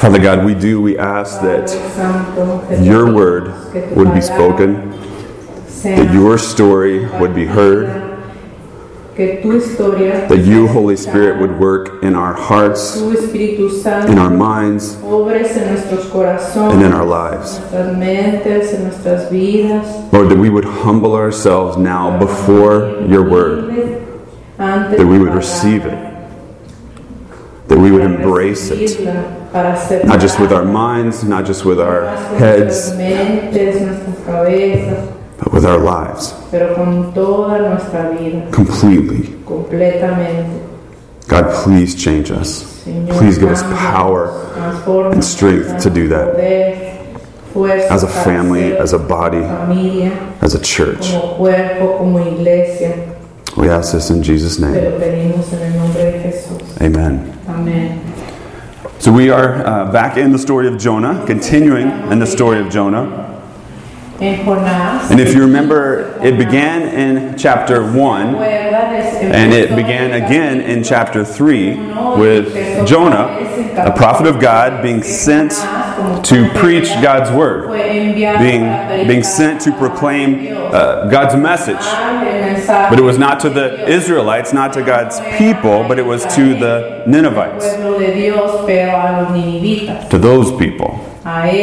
Father 0.00 0.18
God, 0.18 0.44
we 0.46 0.54
do, 0.54 0.80
we 0.80 0.96
ask 0.96 1.42
that 1.42 1.68
your 2.82 3.12
word 3.12 3.52
would 3.96 4.14
be 4.14 4.20
spoken, 4.22 4.90
that 5.82 6.14
your 6.14 6.38
story 6.38 7.04
would 7.20 7.34
be 7.34 7.44
heard, 7.44 7.86
that 10.30 10.38
you, 10.46 10.66
Holy 10.68 10.96
Spirit, 10.96 11.38
would 11.40 11.58
work 11.60 12.02
in 12.02 12.14
our 12.14 12.32
hearts, 12.32 12.96
in 14.08 14.18
our 14.18 14.30
minds, 14.30 14.94
and 16.72 16.82
in 16.82 16.92
our 16.92 17.04
lives. 17.04 17.60
Lord, 20.12 20.30
that 20.30 20.38
we 20.38 20.48
would 20.48 20.64
humble 20.64 21.14
ourselves 21.14 21.76
now 21.76 22.18
before 22.18 23.02
your 23.06 23.28
word, 23.28 23.68
that 24.96 25.06
we 25.06 25.18
would 25.18 25.34
receive 25.34 25.84
it, 25.84 25.98
that 27.68 27.78
we 27.78 27.90
would 27.90 28.02
embrace 28.02 28.70
it, 28.70 28.78
not 29.52 30.20
just 30.20 30.38
with 30.38 30.52
our 30.52 30.64
minds, 30.64 31.24
not 31.24 31.44
just 31.44 31.64
with 31.64 31.80
our 31.80 32.06
heads, 32.38 32.92
nuestras 32.92 32.96
mentes, 32.96 33.80
nuestras 33.80 34.24
cabezas, 34.24 35.08
but 35.38 35.52
with 35.52 35.64
our 35.64 35.78
lives 35.78 36.34
pero 36.50 36.74
con 36.74 37.12
toda 37.14 37.58
nuestra 37.58 38.10
vida, 38.10 38.50
completely. 38.50 39.36
God, 41.28 41.54
please 41.64 41.94
change 41.94 42.30
us. 42.30 42.82
Please 42.84 43.38
give 43.38 43.50
us 43.50 43.62
power 43.62 44.30
and 45.12 45.22
strength 45.24 45.80
to 45.82 45.90
do 45.90 46.08
that 46.08 46.34
as 47.90 48.02
a 48.02 48.08
family, 48.08 48.76
as 48.76 48.92
a 48.92 48.98
body, 48.98 49.42
as 50.40 50.54
a 50.54 50.60
church. 50.60 51.12
como 51.12 51.36
cuerpo, 51.36 51.98
como. 51.98 52.20
We 53.56 53.68
ask 53.68 53.92
this 53.92 54.10
in 54.10 54.22
Jesus' 54.22 54.58
name. 54.58 54.74
lo 54.74 54.98
pedimos 54.98 55.52
en 55.52 55.62
el 55.62 55.78
nombre 55.78 56.04
de 56.04 56.20
Jesús. 56.20 56.62
Amen. 56.80 58.19
So 59.00 59.10
we 59.10 59.30
are 59.30 59.66
uh, 59.66 59.90
back 59.90 60.18
in 60.18 60.30
the 60.30 60.38
story 60.38 60.68
of 60.68 60.76
Jonah, 60.76 61.24
continuing 61.26 61.88
in 62.12 62.18
the 62.18 62.26
story 62.26 62.60
of 62.60 62.68
Jonah. 62.68 63.29
And 65.10 65.18
if 65.20 65.34
you 65.34 65.40
remember, 65.42 66.18
it 66.22 66.36
began 66.36 66.82
in 66.82 67.38
chapter 67.38 67.82
1 67.82 68.34
and 68.36 69.52
it 69.52 69.70
began 69.74 70.12
again 70.12 70.60
in 70.60 70.82
chapter 70.84 71.24
3 71.24 71.76
with 72.18 72.86
Jonah, 72.86 73.38
a 73.76 73.92
prophet 73.96 74.26
of 74.26 74.40
God, 74.40 74.82
being 74.82 75.02
sent 75.02 75.52
to 76.24 76.50
preach 76.54 76.88
God's 77.02 77.30
word, 77.30 77.68
being, 78.40 78.62
being 79.06 79.22
sent 79.22 79.60
to 79.62 79.72
proclaim 79.72 80.54
uh, 80.72 81.08
God's 81.08 81.36
message. 81.36 81.76
But 82.90 82.98
it 82.98 83.02
was 83.02 83.18
not 83.18 83.40
to 83.40 83.50
the 83.50 83.88
Israelites, 83.88 84.52
not 84.52 84.72
to 84.74 84.82
God's 84.82 85.18
people, 85.38 85.86
but 85.88 85.98
it 85.98 86.04
was 86.06 86.24
to 86.36 86.54
the 86.54 87.04
Ninevites, 87.06 87.64
to 90.10 90.18
those 90.18 90.52
people, 90.58 90.98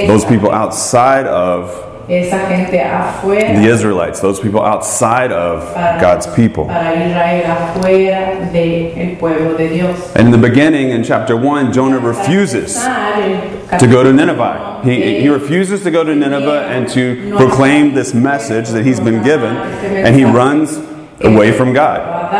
those 0.08 0.26
people 0.26 0.52
outside 0.52 1.26
of 1.28 1.84
Esa 2.10 2.48
gente 2.48 2.80
afuera. 2.80 3.54
the 3.62 3.68
Israelites, 3.68 4.22
those 4.22 4.40
people 4.40 4.62
outside 4.62 5.34
of 5.34 5.62
God's 6.00 6.26
people. 6.28 6.66
Para 6.66 6.94
Israel 6.94 7.52
afuera 7.52 8.52
del 8.52 9.18
pueblo 9.18 9.58
de 9.58 9.68
Dios. 9.68 10.16
And 10.16 10.28
in 10.28 10.32
the 10.32 10.50
beginning, 10.50 10.92
in 10.92 11.04
chapter 11.04 11.36
1, 11.36 11.74
Jonah 11.74 12.00
refuses 12.00 12.76
to 12.76 13.88
go 13.92 14.04
to 14.04 14.14
Nineveh. 14.14 14.82
He, 14.86 15.20
he 15.20 15.28
refuses 15.28 15.84
to 15.84 15.92
go 15.92 16.06
to 16.06 16.16
Nineveh 16.16 16.68
and 16.70 16.88
to 16.90 17.36
proclaim 17.36 17.94
this 17.94 18.14
message 18.14 18.70
that 18.70 18.86
he's 18.86 19.02
been 19.02 19.22
given, 19.22 19.58
and 19.58 20.16
he 20.16 20.24
runs 20.24 20.78
away 21.20 21.52
from 21.52 21.74
God. 21.74 22.32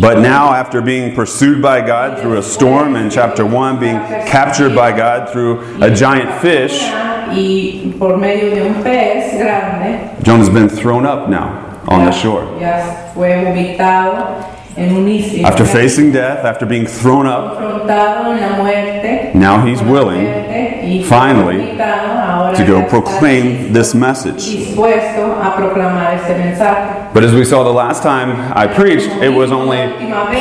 But 0.00 0.20
now, 0.20 0.52
after 0.52 0.80
being 0.80 1.16
pursued 1.16 1.60
by 1.60 1.84
God 1.84 2.20
through 2.20 2.38
a 2.38 2.42
storm 2.42 2.94
in 2.94 3.10
chapter 3.10 3.44
1, 3.44 3.80
being 3.80 3.96
captured 4.26 4.74
by 4.74 4.96
God 4.96 5.30
through 5.30 5.82
a 5.82 5.92
giant 5.92 6.40
fish, 6.40 6.80
y 7.34 7.94
por 7.98 8.16
medio 8.16 8.50
de 8.54 8.62
un 8.62 8.74
pez 8.82 9.38
grande 9.38 9.98
Jonah's 10.22 10.50
been 10.50 10.68
thrown 10.68 11.04
up 11.04 11.28
now 11.28 11.50
on 11.86 12.04
the 12.04 12.12
shore. 12.12 12.44
ya 12.60 13.10
fue 13.14 13.44
vomitado 13.44 13.44
en 13.44 13.52
un 13.52 13.58
isla 13.58 14.55
After 14.76 15.64
facing 15.64 16.12
death, 16.12 16.44
after 16.44 16.66
being 16.66 16.86
thrown 16.86 17.26
up, 17.26 17.56
confrontado 17.56 18.34
en 18.34 18.40
la 18.40 18.56
muerte 18.62 19.30
now 19.34 19.64
he's 19.64 19.80
willing 19.80 20.22
muerte, 20.22 20.80
y 20.84 21.02
fue 21.02 21.08
finally, 21.08 21.76
to 22.56 22.64
go 22.66 22.86
proclaim 22.86 23.72
this 23.72 23.94
message. 23.94 24.44
dispuesto 24.44 25.40
a 25.40 25.56
proclamar 25.56 26.14
este 26.14 26.36
mensaje 26.36 27.10
But 27.14 27.24
as 27.24 27.32
we 27.32 27.46
saw 27.46 27.64
the 27.64 27.72
last 27.72 28.02
time 28.02 28.52
I 28.54 28.66
preached, 28.66 29.08
it 29.22 29.30
was 29.30 29.50
only 29.50 29.78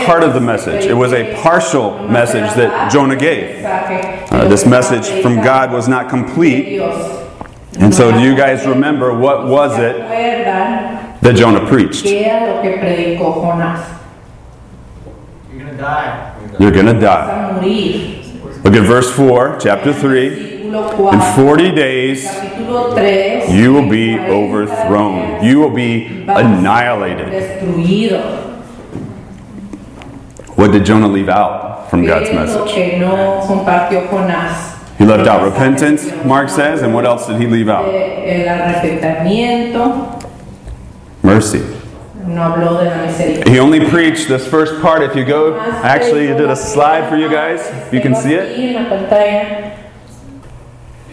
part 0.06 0.24
of 0.24 0.34
the 0.34 0.42
message. 0.42 0.84
It 0.84 0.94
was 0.94 1.14
a 1.14 1.34
partial 1.42 2.06
message 2.10 2.54
that 2.56 2.92
Jonah 2.92 3.16
gave. 3.16 3.64
Uh, 3.64 4.50
this 4.50 4.66
message 4.66 5.08
from 5.22 5.36
God 5.42 5.72
was 5.72 5.88
not 5.88 6.10
complete. 6.10 6.82
And 7.80 7.94
so, 7.94 8.12
do 8.12 8.20
you 8.20 8.36
guys 8.36 8.68
remember 8.68 9.18
what 9.18 9.48
was 9.48 9.80
it 9.80 9.98
that 11.22 11.36
Jonah 11.38 11.66
preached? 11.66 12.04
¿Qué 12.04 12.26
era 12.26 12.54
lo 12.54 12.62
que 12.62 12.78
predicó 12.78 13.42
Jonás? 13.42 13.96
You're 15.54 15.65
gonna 15.78 15.82
die. 15.82 16.56
You're 16.60 16.72
going 16.72 16.86
to 16.88 17.00
die. 17.00 17.26
Vas 17.26 17.52
a 17.52 17.62
morir. 17.62 18.64
Look 18.64 18.74
at 18.74 18.88
verse 18.88 19.12
4, 19.12 19.58
chapter 19.60 19.94
3. 19.94 20.54
In 20.66 21.36
40 21.36 21.72
days, 21.72 22.26
you 23.54 23.74
will 23.74 23.88
be 23.90 24.18
overthrown, 24.20 25.44
you 25.44 25.60
will 25.60 25.70
be 25.70 26.24
annihilated. 26.28 27.32
What 30.58 30.72
did 30.72 30.86
Jonah 30.86 31.08
leave 31.08 31.30
out 31.30 31.90
from 31.90 32.06
God's 32.06 32.30
¿Qué 32.30 32.36
es 32.44 32.56
lo 32.56 32.66
message? 32.66 32.76
que 32.76 32.98
no 33.00 33.42
compartió 33.46 34.08
Jonás? 34.10 34.74
He 34.98 35.06
left 35.06 35.28
out 35.28 35.44
repentance, 35.44 36.10
Mark 36.26 36.50
says, 36.50 36.82
and 36.82 36.94
what 36.94 37.06
else 37.06 37.28
did 37.28 37.40
he 37.40 37.48
leave 37.48 37.70
out? 37.70 37.86
Eh, 37.94 38.46
El 38.46 38.48
arrepentimiento. 38.48 40.24
Mercy. 41.22 41.62
No 42.28 42.42
habló 42.42 42.80
de 42.80 42.90
la 42.90 43.06
misericordia. 43.06 43.54
He 43.54 43.60
only 43.60 43.80
preached 43.90 44.28
this 44.28 44.48
first 44.48 44.82
part. 44.82 45.04
If 45.04 45.16
you 45.16 45.26
go, 45.26 45.60
actually, 45.60 46.28
he 46.28 46.34
did 46.34 46.50
a 46.50 46.56
slide 46.56 47.08
for 47.10 47.18
you 47.18 47.30
guys. 47.30 47.62
You 47.94 48.02
can 48.02 48.16
see 48.16 48.34
it. 48.34 48.56
Aquí 48.56 48.76
en 48.76 48.84
la 48.84 48.90
pantalla, 48.90 49.72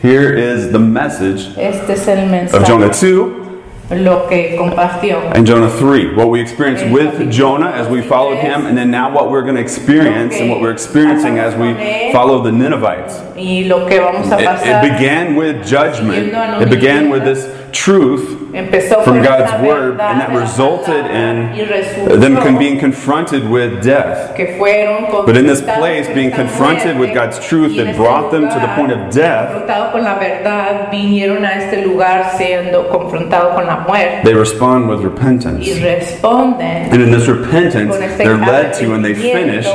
Here 0.03 0.33
is 0.33 0.73
the 0.73 0.81
message 0.81 1.57
este 1.57 1.91
es 1.91 2.09
el 2.09 2.57
of 2.57 2.67
Jonah 2.67 2.93
2 2.93 3.43
lo 3.91 4.27
que 4.29 4.57
compartió. 4.57 5.31
and 5.35 5.47
Jonah 5.47 5.71
3. 5.71 6.15
What 6.15 6.29
we 6.29 6.41
experienced 6.41 6.91
with 6.91 7.31
Jonah 7.31 7.71
as 7.71 7.89
we 7.89 8.03
followed 8.03 8.39
him, 8.39 8.67
and 8.67 8.77
then 8.77 8.91
now 8.91 9.13
what 9.13 9.31
we're 9.31 9.43
going 9.43 9.55
to 9.55 9.61
experience 9.61 10.35
and 10.35 10.51
what 10.51 10.61
we're 10.61 10.73
experiencing 10.73 11.39
as 11.39 11.55
we 11.55 12.13
follow 12.13 12.43
the 12.43 12.51
Ninevites. 12.51 13.21
Y 13.37 13.65
lo 13.67 13.87
que 13.87 14.01
vamos 14.01 14.31
a 14.33 14.41
It, 14.41 14.67
it 14.67 14.93
began 14.93 15.37
with 15.37 15.65
judgment, 15.67 16.33
it 16.63 16.71
began 16.71 17.11
with 17.11 17.25
this 17.25 17.49
truth 17.71 18.42
from 18.53 19.23
God's 19.23 19.67
word, 19.67 20.01
and 20.01 20.21
that 20.21 20.31
resulted 20.31 21.07
in 21.07 22.21
them 22.21 22.59
being 22.59 22.79
confronted 22.79 23.49
with 23.49 23.83
death. 23.83 24.37
que 24.37 24.59
But 25.27 25.37
in 25.37 25.47
this 25.47 25.63
place, 25.63 26.07
being 26.09 26.31
confronted 26.31 26.99
with 26.99 27.15
God's 27.15 27.39
truth 27.39 27.77
that 27.77 27.97
brought 27.97 28.31
them 28.31 28.43
to 28.43 28.61
the 28.61 28.73
point 28.77 28.93
of 28.93 29.13
death, 29.13 29.67
con 29.93 30.03
la 30.05 30.19
verdad, 30.19 30.91
a 30.93 31.53
este 31.57 31.87
lugar 31.87 32.33
con 33.55 33.67
la 33.67 33.85
muerte 33.87 34.23
they 34.25 34.35
respond 34.35 34.89
with 34.89 35.01
repentance. 35.01 35.67
And 35.67 37.03
in 37.03 37.11
this 37.11 37.29
repentance, 37.29 37.97
they're 38.19 38.37
led 38.37 38.75
to 38.75 38.95
and 38.95 39.05
they 39.05 39.15
finish 39.15 39.67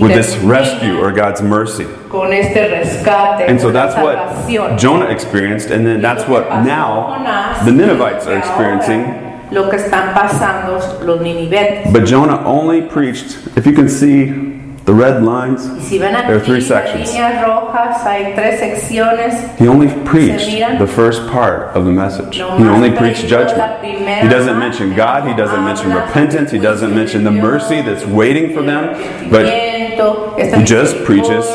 with 0.00 0.12
this 0.12 0.36
rescue 0.38 0.98
or 0.98 1.12
God's 1.12 1.42
mercy. 1.42 1.86
con 2.14 2.32
este 2.32 2.68
rescate, 2.70 3.48
And 3.48 3.60
so 3.60 3.70
that's 3.70 3.94
what. 3.96 4.78
Jonah 4.78 5.06
experienced, 5.06 5.70
and 5.70 5.84
then 5.86 6.00
that's 6.00 6.28
what 6.28 6.48
now 6.64 7.62
the 7.64 7.72
Ninevites 7.72 8.23
are 8.26 8.38
experiencing. 8.38 9.04
Lo 9.50 9.68
que 9.68 9.76
están 9.76 10.14
pasando 10.14 10.80
los 11.04 11.20
ninivetes. 11.20 11.92
But 11.92 12.06
Jonah 12.06 12.42
only 12.44 12.82
preached, 12.82 13.38
if 13.56 13.66
you 13.66 13.72
can 13.72 13.88
see 13.88 14.54
the 14.84 14.92
red 14.92 15.22
lines, 15.22 15.62
si 15.82 15.98
There 15.98 16.36
are 16.36 16.40
three 16.40 16.60
sections. 16.60 17.10
rojas, 17.12 18.02
hay 18.02 18.34
tres 18.34 18.60
secciones. 18.60 19.56
he 19.58 19.66
only 19.66 19.88
preached 20.04 20.78
the 20.78 20.86
first 20.86 21.26
part 21.28 21.74
of 21.74 21.84
the 21.84 21.90
message. 21.90 22.36
He 22.36 22.42
only 22.42 22.90
preached 22.90 23.26
judgment. 23.26 23.82
He 23.82 24.28
doesn't 24.28 24.58
mention 24.58 24.94
God, 24.94 25.26
he 25.26 25.34
doesn't 25.34 25.64
mention 25.64 25.92
repentance, 25.94 26.50
he 26.50 26.58
doesn't 26.58 26.94
mention 26.94 27.24
the 27.24 27.30
mercy 27.30 27.80
that's 27.80 28.04
waiting 28.04 28.52
for 28.52 28.62
them, 28.62 29.30
but 29.30 29.46
he 29.46 30.64
just 30.64 30.96
preaches 31.04 31.46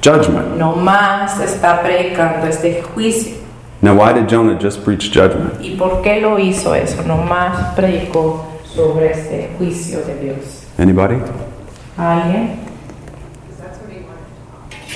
judgment. 0.00 0.56
No 0.58 0.74
más 0.74 1.38
está 1.40 1.82
predicando 1.82 2.46
este 2.48 2.82
juicio. 2.82 3.43
Now, 3.84 3.94
why 3.94 4.14
did 4.14 4.30
Jonah 4.30 4.58
just 4.58 4.82
preach 4.82 5.12
judgment? 5.12 5.60
¿Y 5.60 5.76
por 5.76 6.00
qué 6.00 6.18
lo 6.18 6.38
hizo 6.38 6.72
eso? 6.72 7.02
Predicó 7.76 8.42
sobre 8.64 9.10
este 9.10 9.50
juicio 9.58 10.00
de 10.06 10.20
Dios. 10.20 10.64
Anybody? 10.78 11.16
¿Alguien? 11.98 12.60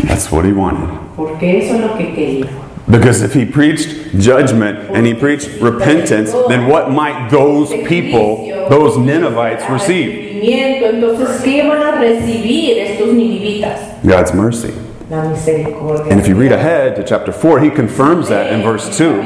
That's 0.06 0.32
what 0.32 0.46
he 0.46 0.52
wanted. 0.54 0.88
Porque 1.16 1.58
eso 1.58 1.74
es 1.74 1.80
lo 1.82 1.98
que 1.98 2.14
quería. 2.14 2.48
Because 2.88 3.20
if 3.20 3.34
he 3.34 3.44
preached 3.44 4.16
judgment 4.18 4.78
and 4.96 5.06
he 5.06 5.12
preached 5.12 5.60
repentance, 5.60 6.32
then 6.48 6.66
what 6.66 6.90
might 6.90 7.28
those 7.28 7.68
people, 7.86 8.46
those 8.70 8.96
Ninevites, 8.96 9.68
receive? 9.68 10.40
Arrepentimiento, 10.40 10.86
Entonces, 10.94 11.42
¿qué 11.44 11.68
van 11.68 11.82
a 11.82 12.00
recibir 12.00 12.78
estos 12.78 13.12
ninivitas? 13.12 14.02
God's 14.02 14.32
mercy. 14.32 14.72
And 15.10 16.20
if 16.20 16.28
you 16.28 16.36
read 16.36 16.52
ahead 16.52 16.96
to 16.96 17.04
chapter 17.04 17.32
4, 17.32 17.60
he 17.60 17.70
confirms 17.70 18.28
that 18.28 18.52
in 18.52 18.60
verse 18.62 18.94
2. 18.98 19.22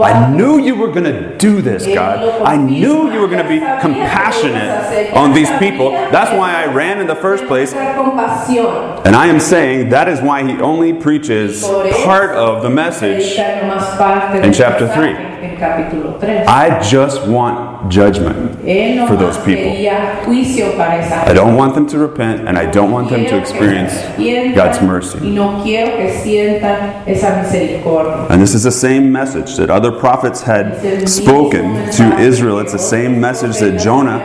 I 0.00 0.30
knew 0.30 0.58
you 0.58 0.74
were 0.74 0.90
going 0.90 1.04
to 1.04 1.36
do 1.36 1.60
this, 1.60 1.84
God. 1.84 2.42
I 2.42 2.56
knew 2.56 3.12
you 3.12 3.20
were 3.20 3.26
going 3.26 3.42
to 3.42 3.48
be 3.48 3.58
compassionate 3.58 5.12
on 5.12 5.34
these 5.34 5.50
people. 5.58 5.90
That's 5.90 6.30
why 6.30 6.64
I 6.64 6.72
ran 6.72 6.98
in 6.98 7.06
the 7.06 7.14
first 7.14 7.44
place. 7.44 7.74
And 7.74 9.14
I 9.14 9.26
am 9.26 9.38
saying 9.38 9.90
that 9.90 10.08
is 10.08 10.22
why 10.22 10.42
he 10.44 10.58
only 10.62 10.94
preaches 10.94 11.62
part 11.62 12.34
of 12.34 12.62
the 12.62 12.70
message. 12.70 13.24
In 13.24 14.52
chapter 14.52 14.86
mensaje 14.86 15.38
En 15.40 15.57
capítulo 15.58 16.18
3. 16.18 16.46
I 16.46 16.80
just 16.82 17.26
want 17.26 17.90
judgment 17.90 18.58
for 19.08 19.16
those 19.16 19.36
people. 19.38 19.70
quería 19.72 20.20
juicio 20.24 20.76
para 20.76 20.98
esa 20.98 21.28
I 21.28 21.32
don't 21.32 21.56
want 21.56 21.74
them 21.74 21.86
to 21.88 21.98
repent, 21.98 22.48
and 22.48 22.58
I 22.58 22.66
don't 22.66 22.90
want 22.90 23.08
them 23.08 23.26
to 23.26 23.36
experience 23.38 23.94
God's 24.54 24.80
mercy. 24.82 25.18
no 25.20 25.62
quiero 25.62 25.96
que 25.96 26.10
sientan 26.10 27.02
esa 27.06 27.42
misericordia. 27.42 28.26
And 28.30 28.42
this 28.42 28.54
is 28.54 28.62
the 28.62 28.72
same 28.72 29.12
message 29.12 29.56
that 29.56 29.70
other 29.70 29.92
prophets 29.92 30.42
had 30.42 31.08
spoken 31.08 31.90
to 31.92 32.18
Israel. 32.18 32.58
It's 32.58 32.72
the 32.72 32.78
same 32.78 33.20
message 33.20 33.58
that 33.58 33.80
Jonah 33.80 34.18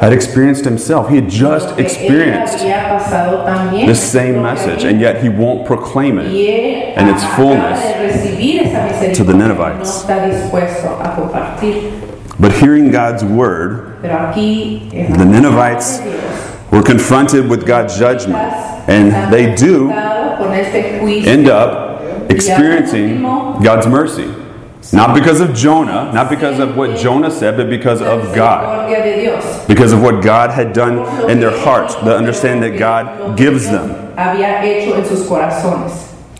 had 0.00 0.12
experienced 0.12 0.64
himself. 0.64 1.08
He 1.08 1.16
had 1.16 1.28
just 1.28 1.78
experienced 1.78 2.58
the 2.58 3.94
same 3.94 4.42
message, 4.42 4.84
and 4.84 5.00
yet 5.00 5.22
he 5.22 5.28
won't 5.28 5.66
proclaim 5.66 6.18
it. 6.18 6.26
and 6.96 7.08
its 7.10 7.24
fullness 7.34 7.80
de 7.80 8.06
recibir 8.06 8.62
esa 8.62 8.84
misericordia, 8.84 9.14
to 9.14 9.24
the 9.24 9.34
Ninevites. 9.34 10.04
Está 10.14 10.26
dispuesto 10.26 10.88
a 11.00 11.08
compartir. 11.14 11.92
But 12.38 12.52
hearing 12.52 12.90
God's 12.90 13.24
word, 13.24 13.98
Pero 14.02 14.14
aquí 14.14 14.90
eh, 14.92 15.06
The 15.16 15.24
Ninevites 15.24 16.00
were 16.70 16.82
confronted 16.82 17.48
with 17.48 17.66
God's 17.66 17.96
judgment, 17.96 18.36
and 18.88 19.32
they 19.32 19.54
do 19.54 19.88
con 19.88 20.52
este 20.52 21.00
juicio 21.00 21.26
end 21.26 21.48
up 21.48 22.30
experiencing 22.30 23.22
God's 23.22 23.86
mercy. 23.86 24.32
Not 24.92 25.14
because 25.14 25.40
of 25.40 25.54
Jonah, 25.54 26.12
not 26.12 26.28
because 26.28 26.58
of 26.58 26.76
what 26.76 26.98
Jonah 26.98 27.30
said, 27.30 27.56
but 27.56 27.70
because 27.70 28.02
of 28.02 28.34
God. 28.34 28.86
misericordia 28.86 29.02
de 29.02 29.20
Dios. 29.22 29.66
Because 29.66 29.92
of 29.92 30.02
what 30.02 30.22
God 30.22 30.50
had 30.50 30.72
done 30.74 31.30
in 31.30 31.40
their 31.40 31.56
hearts, 31.56 31.94
the 31.94 32.14
understanding 32.14 32.72
that 32.72 32.78
God 32.78 33.36
gives 33.36 33.64
them. 33.64 34.12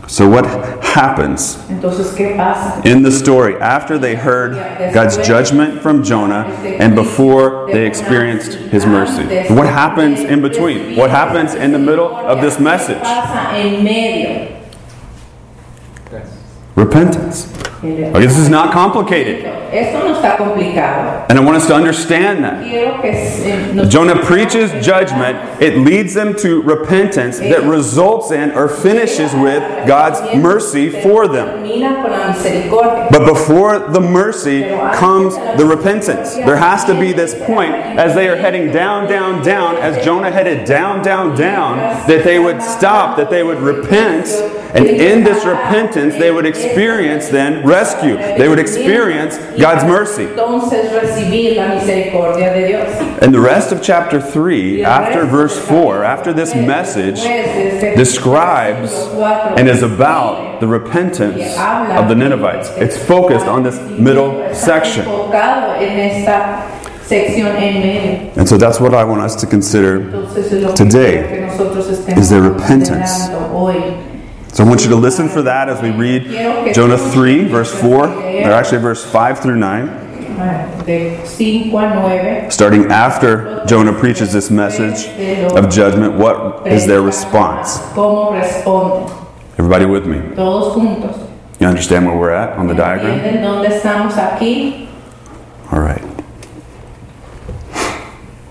Había 0.07 0.11
hecho 0.11 0.11
en 0.11 0.11
sus 0.11 0.11
corazones. 0.11 0.11
So, 0.11 0.27
what 0.27 0.45
happens 0.83 1.57
Entonces, 1.69 2.85
in 2.85 3.03
the 3.03 3.11
story 3.11 3.55
after 3.59 3.97
they 3.97 4.15
heard 4.15 4.55
God's 4.93 5.17
judgment 5.17 5.81
from 5.81 6.03
Jonah 6.03 6.45
and 6.79 6.95
before 6.95 7.67
they 7.71 7.85
experienced 7.85 8.53
his 8.71 8.85
mercy? 8.85 9.23
What 9.53 9.67
happens 9.67 10.19
in 10.19 10.41
between? 10.41 10.95
What 10.95 11.09
happens 11.09 11.53
in 11.55 11.71
the 11.71 11.79
middle 11.79 12.15
of 12.15 12.41
this 12.41 12.59
message? 12.59 13.01
Pasa 16.75 16.81
en 16.81 17.05
medio. 17.05 17.15
Repentance. 17.45 17.51
Okay, 17.85 18.25
this 18.25 18.37
is 18.37 18.49
not 18.49 18.73
complicated. 18.73 19.45
Esto 19.45 19.99
no 20.07 20.15
está 20.15 20.37
complicado. 20.37 21.25
And 21.29 21.37
I 21.37 21.41
want 21.43 21.57
us 21.57 21.67
to 21.67 21.75
understand 21.75 22.43
that. 22.43 22.63
Quiero 22.63 22.99
que 23.01 23.11
se- 23.13 23.73
nos- 23.73 23.89
Jonah 23.89 24.15
preaches 24.23 24.71
judgment, 24.83 25.37
it 25.61 25.77
leads 25.77 26.13
them 26.15 26.33
to 26.37 26.61
repentance 26.63 27.37
that 27.39 27.63
eh, 27.63 27.67
results 27.69 28.31
in 28.31 28.51
or 28.53 28.67
finishes 28.67 29.33
with 29.35 29.61
God's 29.85 30.19
mercy 30.35 30.89
for 30.89 31.27
them. 31.27 31.47
Termina 31.63 32.01
con 32.01 32.11
la 32.11 32.27
misericordia. 32.33 33.07
But 33.11 33.25
before 33.25 33.77
the 33.79 33.99
mercy 34.01 34.63
comes 34.93 35.35
the 35.57 35.65
repentance. 35.65 36.33
There 36.35 36.57
has 36.57 36.85
to 36.85 36.99
be 36.99 37.11
this 37.13 37.35
point 37.45 37.73
as 37.75 38.15
they 38.15 38.29
are 38.29 38.35
heading 38.37 38.71
down, 38.71 39.07
down, 39.07 39.43
down, 39.43 39.75
as 39.77 40.03
Jonah 40.03 40.31
headed 40.31 40.65
down, 40.65 41.03
down, 41.03 41.35
down, 41.37 41.77
that 42.07 42.23
they 42.23 42.39
would 42.39 42.61
stop, 42.63 43.17
that 43.17 43.29
they 43.29 43.43
would 43.43 43.59
repent, 43.59 44.25
and 44.73 44.85
in 44.87 45.23
this 45.23 45.45
repentance 45.45 46.15
they 46.15 46.31
would 46.31 46.45
experience 46.45 47.29
then 47.29 47.65
rescue. 47.65 48.15
They 48.15 48.47
would 48.47 48.59
experience 48.59 49.37
God's 49.59 49.83
mercy. 49.85 50.25
Entonces 50.25 50.91
recibir 50.91 51.55
la 51.55 51.75
misericordia 51.75 52.53
de 52.53 52.67
Dios. 52.67 53.21
And 53.21 53.33
the 53.33 53.39
rest 53.39 53.71
of 53.71 53.81
chapter 53.81 54.21
3, 54.21 54.83
after 54.83 55.25
verse 55.25 55.57
4, 55.57 56.03
after 56.03 56.33
this 56.33 56.53
message, 56.53 57.21
describes 57.95 58.91
and 59.57 59.69
is 59.69 59.83
about 59.83 60.59
the 60.59 60.67
repentance 60.67 61.41
of 61.57 62.09
the 62.09 62.15
Ninevites. 62.15 62.69
It's 62.77 62.97
focused 62.97 63.45
on 63.45 63.63
this 63.63 63.79
middle 63.99 64.53
section. 64.53 65.05
Enfocado 65.05 65.75
en 65.81 65.99
esta 65.99 66.65
sección 67.07 67.55
en 67.55 67.81
medio. 67.81 68.31
And 68.35 68.47
so 68.47 68.57
that's 68.57 68.79
what 68.79 68.93
I 68.93 69.03
want 69.03 69.21
us 69.21 69.35
to 69.37 69.47
consider. 69.47 70.01
Entonces 70.01 70.51
es 70.51 70.61
lo 70.61 70.69
que 70.69 70.75
Today 70.75 71.11
quiero 71.11 71.29
que 71.29 71.41
nosotros 71.41 71.89
estemos 71.89 72.21
is 72.21 72.29
their 72.29 72.41
repentance. 72.41 73.29
So 74.55 74.63
I 74.63 74.67
want 74.69 74.83
you 74.83 74.89
to 74.91 74.95
listen 74.95 75.27
for 75.27 75.41
that 75.41 75.67
as 75.67 75.81
we 75.81 75.91
read 75.91 76.73
Jonah 76.73 76.97
3, 76.97 77.43
verse 77.43 77.77
4, 77.77 78.07
or 78.07 78.51
actually 78.51 78.77
verse 78.77 79.03
5 79.03 79.39
through 79.39 79.57
9, 79.57 80.37
5 80.37 80.85
9. 80.85 82.51
starting 82.51 82.85
after 82.85 83.65
Jonah 83.65 83.91
preaches 83.91 84.31
this 84.31 84.49
message 84.49 85.09
of 85.51 85.69
judgment. 85.69 86.13
What 86.13 86.65
is 86.65 86.87
their 86.87 87.01
response? 87.01 87.81
Everybody 89.57 89.87
with 89.87 90.07
me? 90.07 90.19
You 91.59 91.67
understand 91.67 92.05
where 92.05 92.15
we're 92.15 92.31
at 92.31 92.57
on 92.57 92.67
the 92.67 92.75
diagram? 92.75 93.19
¿Entienden 93.19 93.43
dónde 93.43 93.67
estamos 93.67 94.17
aquí? 94.17 94.87
All 95.69 95.81
right. 95.81 96.01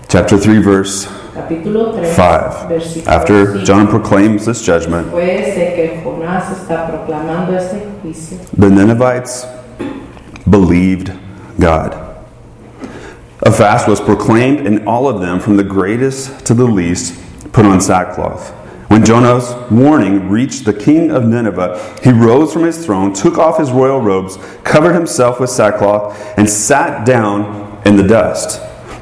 Chapter 0.07 0.37
3, 0.37 0.61
verse 0.61 1.24
Capítulo 1.35 1.93
3, 1.93 2.07
5. 2.13 2.67
versículo 2.69 3.07
After 3.07 3.45
5. 3.57 3.65
Jonah 3.65 3.89
proclaims 3.89 4.45
this 4.45 4.61
judgment, 4.61 5.07
Después 5.07 5.53
de 5.53 5.75
que 5.75 6.01
Jonás 6.01 6.49
está 6.49 6.87
proclamando 6.87 7.53
este 7.57 7.81
juicio, 8.01 8.37
the 8.57 8.69
Ninevites 8.69 9.45
believed 10.49 11.11
God. 11.59 11.93
A 13.41 13.51
fast 13.51 13.85
was 13.87 13.99
proclaimed, 13.99 14.65
and 14.65 14.87
all 14.87 15.09
of 15.09 15.19
them, 15.19 15.41
from 15.41 15.57
the 15.57 15.63
greatest 15.63 16.45
to 16.45 16.53
the 16.53 16.63
least, 16.65 17.19
put 17.51 17.65
on 17.65 17.81
sackcloth. 17.81 18.51
When 18.87 19.03
Jonah's 19.03 19.53
warning 19.69 20.29
reached 20.29 20.63
the 20.63 20.73
king 20.73 21.11
of 21.11 21.25
Nineveh, 21.25 21.97
he 22.01 22.11
rose 22.11 22.53
from 22.53 22.63
his 22.63 22.85
throne, 22.85 23.11
took 23.11 23.37
off 23.37 23.59
his 23.59 23.71
royal 23.71 23.99
robes, 23.99 24.37
covered 24.63 24.93
himself 24.93 25.41
with 25.41 25.49
sackcloth, 25.49 26.15
and 26.37 26.49
sat 26.49 27.05
down 27.05 27.81
in 27.85 27.97
the 27.97 28.03
dust. 28.03 28.61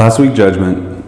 Last 0.00 0.18
week, 0.18 0.32
judgment. 0.32 1.04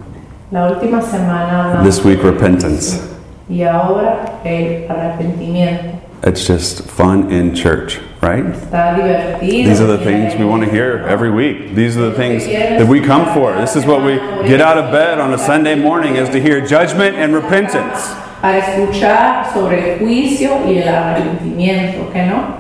la 0.51 0.71
última 0.71 1.01
semana 1.01 1.65
hablamos 1.65 1.85
This 1.87 2.05
week, 2.05 2.21
del 2.21 2.33
repentance. 2.35 2.99
juicio. 2.99 3.09
y 3.49 3.63
ahora 3.63 4.39
el 4.45 4.87
arrepentimiento. 4.87 5.99
It's 6.25 6.47
just 6.47 6.83
fun 6.83 7.31
in 7.31 7.55
church, 7.55 8.01
right? 8.21 8.45
Está 8.45 8.95
divertido. 8.95 9.65
These 9.71 9.81
are 9.81 9.87
the 9.87 10.05
things 10.05 10.35
we 10.39 10.45
want 10.45 10.63
to 10.63 10.71
hear 10.71 11.07
every 11.09 11.31
week. 11.31 11.75
These 11.75 11.97
are 11.97 12.11
the 12.11 12.15
things 12.15 12.45
that 12.45 12.87
we 12.87 13.01
come 13.01 13.25
for. 13.33 13.55
This 13.55 13.77
is 13.77 13.87
what 13.87 14.03
we 14.05 14.17
get 14.47 14.61
out 14.61 14.77
of 14.77 14.93
bed 14.93 15.19
on 15.19 15.33
a 15.33 15.39
Sunday 15.39 15.75
morning 15.75 16.17
is 16.17 16.29
to 16.29 16.39
hear 16.39 16.61
judgment 16.61 17.17
and 17.17 17.33
repentance. 17.35 18.13
Para 18.43 18.59
escuchar 18.59 19.55
sobre 19.55 19.95
el 19.95 20.01
juicio 20.01 20.67
y 20.67 20.83
el 20.83 20.89
arrepentimiento, 20.89 22.13
¿que 22.13 22.27
no? 22.27 22.59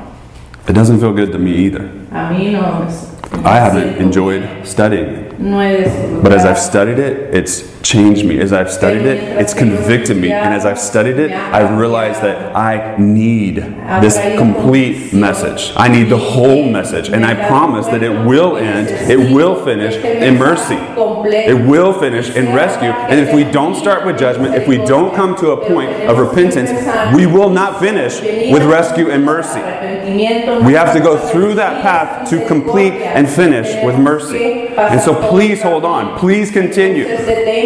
It 0.66 0.72
doesn't 0.72 0.98
feel 0.98 1.12
good 1.12 1.30
to 1.32 1.38
me 1.38 1.50
either. 1.50 1.90
A 2.10 2.30
mí 2.32 2.52
no 2.52 2.86
es. 2.88 3.10
I 3.44 3.58
haven't 3.58 3.98
enjoyed 3.98 4.48
studying 4.64 5.04
it. 5.10 5.21
But 6.22 6.32
as 6.32 6.44
I've 6.44 6.58
studied 6.58 6.98
it, 6.98 7.34
it's 7.34 7.71
changed 7.82 8.24
me. 8.24 8.38
As 8.40 8.52
I've 8.52 8.70
studied 8.70 9.02
it, 9.02 9.18
it's 9.40 9.54
convicted 9.54 10.16
me. 10.16 10.30
And 10.32 10.54
as 10.54 10.64
I've 10.64 10.78
studied 10.78 11.18
it, 11.18 11.32
I've 11.32 11.78
realized 11.78 12.22
that 12.22 12.54
I 12.56 12.96
need 12.98 13.56
this 13.56 14.16
complete 14.38 15.12
message. 15.12 15.72
I 15.76 15.88
need 15.88 16.08
the 16.08 16.18
whole 16.18 16.68
message. 16.70 17.08
And 17.08 17.24
I 17.24 17.34
promise 17.46 17.86
that 17.86 18.02
it 18.02 18.26
will 18.26 18.56
end, 18.56 18.88
it 18.88 19.32
will 19.32 19.64
finish 19.64 19.94
in 19.96 20.38
mercy. 20.38 20.78
It 21.24 21.66
will 21.66 21.92
finish 21.92 22.34
in 22.34 22.54
rescue. 22.54 22.90
And 22.90 23.20
if 23.20 23.34
we 23.34 23.44
don't 23.44 23.74
start 23.74 24.04
with 24.06 24.18
judgment, 24.18 24.54
if 24.54 24.66
we 24.66 24.78
don't 24.78 25.14
come 25.14 25.36
to 25.36 25.50
a 25.50 25.68
point 25.68 25.90
of 26.08 26.18
repentance, 26.18 26.70
we 27.14 27.26
will 27.26 27.50
not 27.50 27.80
finish 27.80 28.20
with 28.52 28.62
rescue 28.64 29.10
and 29.10 29.24
mercy. 29.24 29.60
We 30.64 30.72
have 30.74 30.92
to 30.94 31.00
go 31.00 31.16
through 31.30 31.54
that 31.54 31.82
path 31.82 32.28
to 32.30 32.46
complete 32.46 32.92
and 32.92 33.28
finish 33.28 33.84
with 33.84 33.98
mercy. 33.98 34.68
And 34.76 35.00
so 35.00 35.14
please 35.30 35.62
hold 35.62 35.84
on. 35.84 36.18
Please 36.18 36.50
continue. 36.50 37.06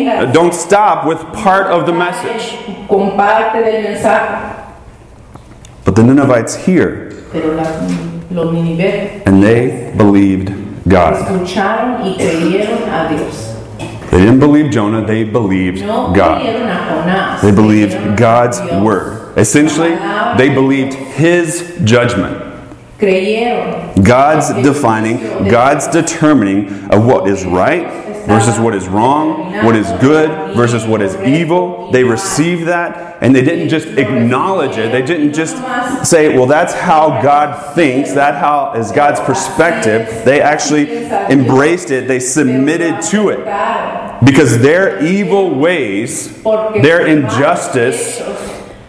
Vengas. 0.06 0.28
Uh, 0.28 0.32
don't 0.32 0.54
stop 0.54 1.06
with 1.06 1.18
part 1.32 1.66
of 1.66 1.86
the 1.86 1.92
message. 1.92 2.56
Con 2.88 3.16
parte 3.16 3.62
del 3.62 3.82
mensaje. 3.82 4.52
But 5.84 5.94
the 5.96 6.02
Ninevites 6.02 6.56
hear, 6.56 7.12
Pero 7.32 7.54
la- 7.54 7.62
los 8.30 8.52
Ninive 8.54 9.22
and 9.26 9.42
they 9.42 9.92
believed 9.96 10.52
God. 10.88 11.14
escucharon 11.14 12.02
y 12.04 12.16
creyeron 12.16 12.82
a 12.88 13.08
Dios. 13.08 13.54
They 14.10 14.18
didn't 14.18 14.40
believe 14.40 14.70
Jonah, 14.70 15.04
they 15.06 15.24
believed 15.24 15.80
God. 15.80 16.14
creyeron 16.42 16.68
a 16.68 16.76
Jonás. 16.88 17.40
They 17.40 17.50
believed 17.52 18.16
God's 18.16 18.60
word. 18.82 19.36
Essentially, 19.38 19.94
they 20.38 20.48
believed 20.54 20.94
His 20.94 21.78
judgment. 21.84 22.42
God's 24.02 24.48
defining, 24.62 25.18
God's 25.48 25.86
determining 25.88 26.68
of 26.90 27.04
what 27.04 27.28
is 27.28 27.44
right 27.44 27.84
versus 28.26 28.58
what 28.58 28.74
is 28.74 28.88
wrong, 28.88 29.52
what 29.64 29.76
is 29.76 29.90
good 30.00 30.56
versus 30.56 30.84
what 30.84 31.00
is 31.02 31.14
evil. 31.16 31.90
They 31.92 32.04
received 32.04 32.66
that 32.66 33.22
and 33.22 33.34
they 33.34 33.42
didn't 33.42 33.68
just 33.68 33.88
acknowledge 33.88 34.76
it. 34.76 34.92
They 34.92 35.02
didn't 35.02 35.32
just 35.32 35.56
say, 36.08 36.36
well, 36.36 36.46
that's 36.46 36.74
how 36.74 37.22
God 37.22 37.74
thinks, 37.74 38.12
that 38.12 38.34
how 38.34 38.74
is 38.74 38.92
God's 38.92 39.20
perspective. 39.20 40.24
They 40.24 40.40
actually 40.40 41.04
embraced 41.06 41.90
it, 41.90 42.08
they 42.08 42.20
submitted 42.20 43.02
to 43.10 43.30
it. 43.30 44.24
Because 44.24 44.58
their 44.60 45.04
evil 45.04 45.54
ways, 45.54 46.42
their 46.42 47.06
injustice, 47.06 48.18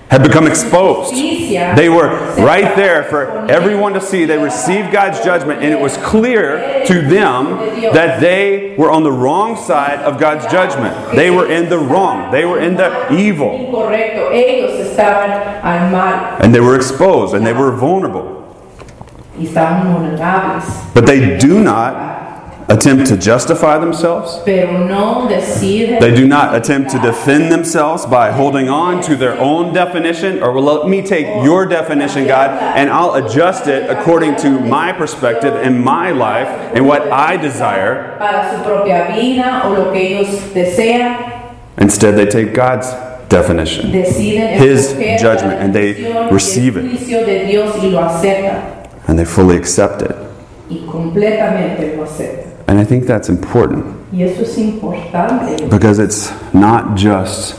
had 0.09 0.23
become 0.23 0.47
exposed. 0.47 1.13
They 1.13 1.89
were 1.89 2.07
right 2.37 2.75
there 2.75 3.03
for 3.03 3.49
everyone 3.51 3.93
to 3.93 4.01
see. 4.01 4.25
They 4.25 4.37
received 4.37 4.91
God's 4.91 5.19
judgment, 5.23 5.61
and 5.61 5.73
it 5.73 5.79
was 5.79 5.97
clear 5.97 6.85
to 6.85 7.01
them 7.01 7.57
that 7.93 8.21
they 8.21 8.75
were 8.77 8.89
on 8.89 9.03
the 9.03 9.11
wrong 9.11 9.57
side 9.57 9.99
of 9.99 10.19
God's 10.19 10.49
judgment. 10.51 11.15
They 11.15 11.29
were 11.29 11.51
in 11.51 11.69
the 11.69 11.77
wrong, 11.77 12.31
they 12.31 12.45
were 12.45 12.59
in 12.59 12.75
the 12.75 13.11
evil, 13.11 13.49
Incorrecto. 13.49 14.31
Ellos 14.31 14.79
estaban 14.87 15.29
al 15.63 15.89
mal 15.91 16.37
and 16.41 16.53
they 16.53 16.59
were 16.61 16.75
exposed 16.75 17.33
and 17.33 17.45
they 17.45 17.53
were 17.53 17.71
vulnerable. 17.71 18.37
y 19.37 19.45
estaban 19.45 19.93
vulnerables. 19.93 20.63
But 20.93 21.05
they 21.05 21.37
do 21.37 21.59
not 21.61 22.16
attempt 22.69 23.07
to 23.07 23.17
justify 23.17 23.77
themselves. 23.77 24.39
Pero 24.43 24.85
no 24.85 25.27
deciden. 25.29 25.99
They 25.99 26.13
do 26.13 26.27
not 26.27 26.55
attempt 26.55 26.91
to 26.91 26.99
defend 26.99 27.51
themselves 27.51 28.05
by 28.05 28.31
holding 28.31 28.69
on 28.69 29.01
to 29.03 29.15
their 29.15 29.39
own 29.39 29.73
definition, 29.73 30.41
or 30.43 30.51
well, 30.51 30.63
let 30.63 30.89
me 30.89 31.01
take 31.01 31.25
your 31.43 31.65
definition, 31.65 32.27
God, 32.27 32.51
and 32.75 32.89
I'll 32.89 33.15
adjust 33.15 33.67
it 33.67 33.89
according 33.89 34.35
to 34.37 34.59
my 34.59 34.91
perspective 34.91 35.53
and 35.55 35.81
my 35.83 36.11
life 36.11 36.47
and 36.75 36.85
what 36.85 37.09
I 37.11 37.37
desire. 37.37 38.15
para 38.17 38.49
su 38.55 38.63
propia 38.63 39.07
vida 39.15 39.61
o 39.65 39.73
lo 39.73 39.91
que 39.91 40.01
ellos 40.01 40.27
desean, 40.53 41.33
Instead, 41.79 42.15
they 42.15 42.25
take 42.25 42.53
God's 42.55 42.91
definition, 43.29 43.91
His 43.91 44.93
judgment, 45.21 45.61
and 45.61 45.73
they 45.73 46.29
receive 46.31 46.75
it. 46.75 46.85
juicio 46.85 47.23
de 47.25 47.45
Dios 47.45 47.75
y 47.77 47.89
lo 47.89 47.99
aceptan 47.99 48.77
and 49.07 49.17
they 49.17 49.25
fully 49.25 49.55
accept 49.55 50.01
it. 50.01 50.15
Y 52.67 52.73
completamente 52.73 52.75
lo 52.75 52.75
aceptan. 52.75 52.75
And 52.75 52.79
I 52.79 52.83
think 52.83 53.05
that's 53.05 53.29
important 53.29 53.97
es 54.13 55.69
because 55.69 55.99
it's 55.99 56.31
not 56.53 56.95
just 56.95 57.55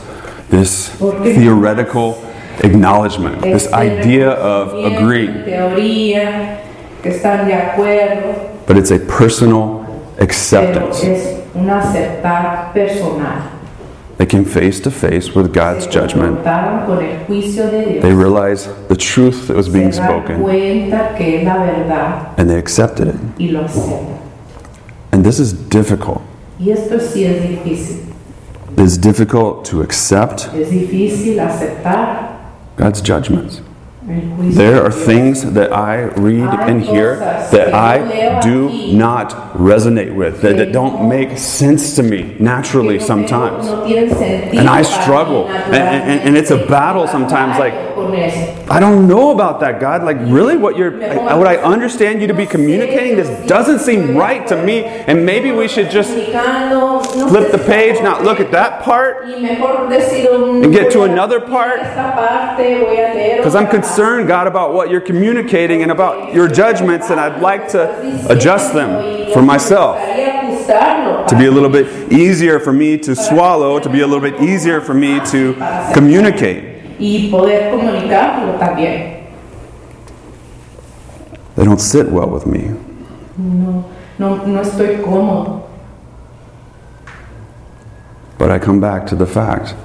this 0.49 0.89
theoretical 0.89 2.17
acknowledgement, 2.63 3.41
this 3.41 3.71
idea 3.71 4.31
of 4.31 4.73
agreeing, 4.73 5.45
teoría 5.45 6.59
que 7.03 7.11
están 7.11 7.45
de 7.45 7.53
acuerdo, 7.53 8.65
but 8.65 8.77
it's 8.77 8.91
a 8.91 8.99
personal 8.99 9.85
acceptance. 10.19 11.03
es 11.03 11.39
un 11.53 11.69
aceptar 11.69 12.73
personal. 12.73 13.57
They 14.17 14.25
came 14.25 14.43
face 14.43 14.81
to 14.81 14.91
face 14.91 15.33
with 15.33 15.53
God's 15.53 15.85
judgment. 15.87 16.43
confrontaron 16.43 16.85
con 16.85 17.01
el 17.01 17.25
juicio 17.25 17.71
de 17.71 18.01
They 18.01 18.13
realized 18.13 18.69
the 18.89 18.95
truth 18.97 19.47
that 19.47 19.55
was 19.55 19.69
being 19.69 19.93
spoken 19.93 20.41
cuenta 20.41 21.15
que 21.15 21.37
es 21.37 21.45
la 21.45 21.57
verdad 21.63 22.33
and 22.37 22.49
they 22.49 22.57
accepted 22.57 23.07
it. 23.07 23.15
Y 25.11 25.17
lo 25.17 25.19
aceptan. 25.19 25.19
And 25.19 25.23
this 25.25 25.39
is 25.39 25.53
difficult. 25.53 26.21
Y 26.59 26.71
esto 26.71 26.99
sí 26.99 27.25
es 27.25 27.41
difícil. 27.41 28.05
It's 28.77 28.97
difficult 28.97 29.65
to 29.65 29.81
accept 29.81 30.49
Es 30.55 30.69
difícil 30.69 31.39
aceptar 31.39 32.37
God's 32.77 33.01
judgments. 33.01 33.61
There 34.55 34.81
are 34.83 34.89
things 34.91 35.43
that 35.53 35.71
I 35.71 36.01
read 36.17 36.49
and 36.67 36.81
hear 36.81 37.17
that 37.17 37.73
I 37.75 38.39
do 38.39 38.69
not 38.93 39.53
resonate 39.53 40.15
with, 40.15 40.41
that, 40.41 40.57
that 40.57 40.71
don't 40.71 41.07
make 41.07 41.37
sense 41.37 41.95
to 41.97 42.01
me 42.03 42.35
naturally 42.39 42.97
sometimes. 42.99 43.67
no 43.67 43.85
tienen 43.85 44.09
sentido 44.09 44.57
And 44.59 44.67
I 44.67 44.81
struggle. 44.81 45.47
And- 45.47 45.75
and- 45.75 46.21
and 46.21 46.37
it's 46.37 46.49
a 46.49 46.57
battle 46.65 47.05
sometimes, 47.07 47.59
like-. 47.59 47.88
I 48.69 48.79
don't 48.79 49.07
know 49.07 49.31
about 49.31 49.59
that, 49.61 49.79
God. 49.79 50.03
Like, 50.03 50.17
really, 50.19 50.57
what 50.57 50.77
you're, 50.77 50.91
what 51.37 51.47
I 51.47 51.57
understand 51.57 52.21
you 52.21 52.27
to 52.27 52.33
be 52.33 52.45
communicating, 52.45 53.15
this 53.15 53.29
doesn't 53.47 53.79
seem 53.79 54.15
right 54.15 54.47
to 54.47 54.61
me. 54.63 54.83
And 54.83 55.25
maybe 55.25 55.51
we 55.51 55.67
should 55.67 55.89
just 55.89 56.11
flip 56.11 57.51
the 57.51 57.63
page, 57.65 58.01
not 58.01 58.23
look 58.23 58.39
at 58.39 58.51
that 58.51 58.83
part, 58.83 59.25
Y 59.25 59.39
mejor 59.39 59.87
decir 59.89 60.31
un- 60.33 60.63
and 60.63 60.73
get 60.73 60.91
to 60.93 61.03
another 61.03 61.39
part. 61.39 61.79
esta 61.81 62.11
parte, 62.15 62.79
voy 62.79 62.97
a 62.97 63.13
leer 63.13 63.37
because 63.37 63.55
I'm 63.55 63.67
concerned, 63.67 64.27
God, 64.27 64.47
about 64.47 64.73
what 64.73 64.89
you're 64.89 65.01
communicating 65.01 65.81
and 65.81 65.91
about 65.91 66.33
your 66.33 66.47
judgments, 66.47 67.09
and 67.09 67.19
I'd 67.19 67.41
like 67.41 67.69
to 67.69 67.89
adjust 68.29 68.73
them 68.73 69.31
for 69.33 69.41
myself. 69.41 69.97
To 71.29 71.35
be 71.37 71.45
a 71.45 71.51
little 71.51 71.69
bit 71.69 72.11
easier 72.11 72.59
for 72.59 72.71
me 72.73 72.97
to 72.99 73.15
swallow, 73.15 73.79
to 73.79 73.89
be 73.89 74.01
a 74.01 74.07
little 74.07 74.21
bit 74.21 74.41
easier 74.41 74.81
for 74.81 74.93
me 74.93 75.19
to 75.31 75.53
communicate. 75.93 76.68
Y 76.99 77.29
poder 77.29 77.71
comunicarlo 77.71 78.53
también. 78.59 79.19
They 81.55 81.65
don't 81.65 81.79
sit 81.79 82.09
well 82.09 82.29
with 82.29 82.45
me. 82.45 82.71
No, 83.37 83.85
no, 84.17 84.45
no 84.45 84.61
estoy 84.61 84.97
cómodo. 85.01 85.63
But 88.37 88.51
I 88.51 88.59
come 88.59 88.79
back 88.79 89.05
to 89.07 89.15
the 89.15 89.25
fact 89.25 89.75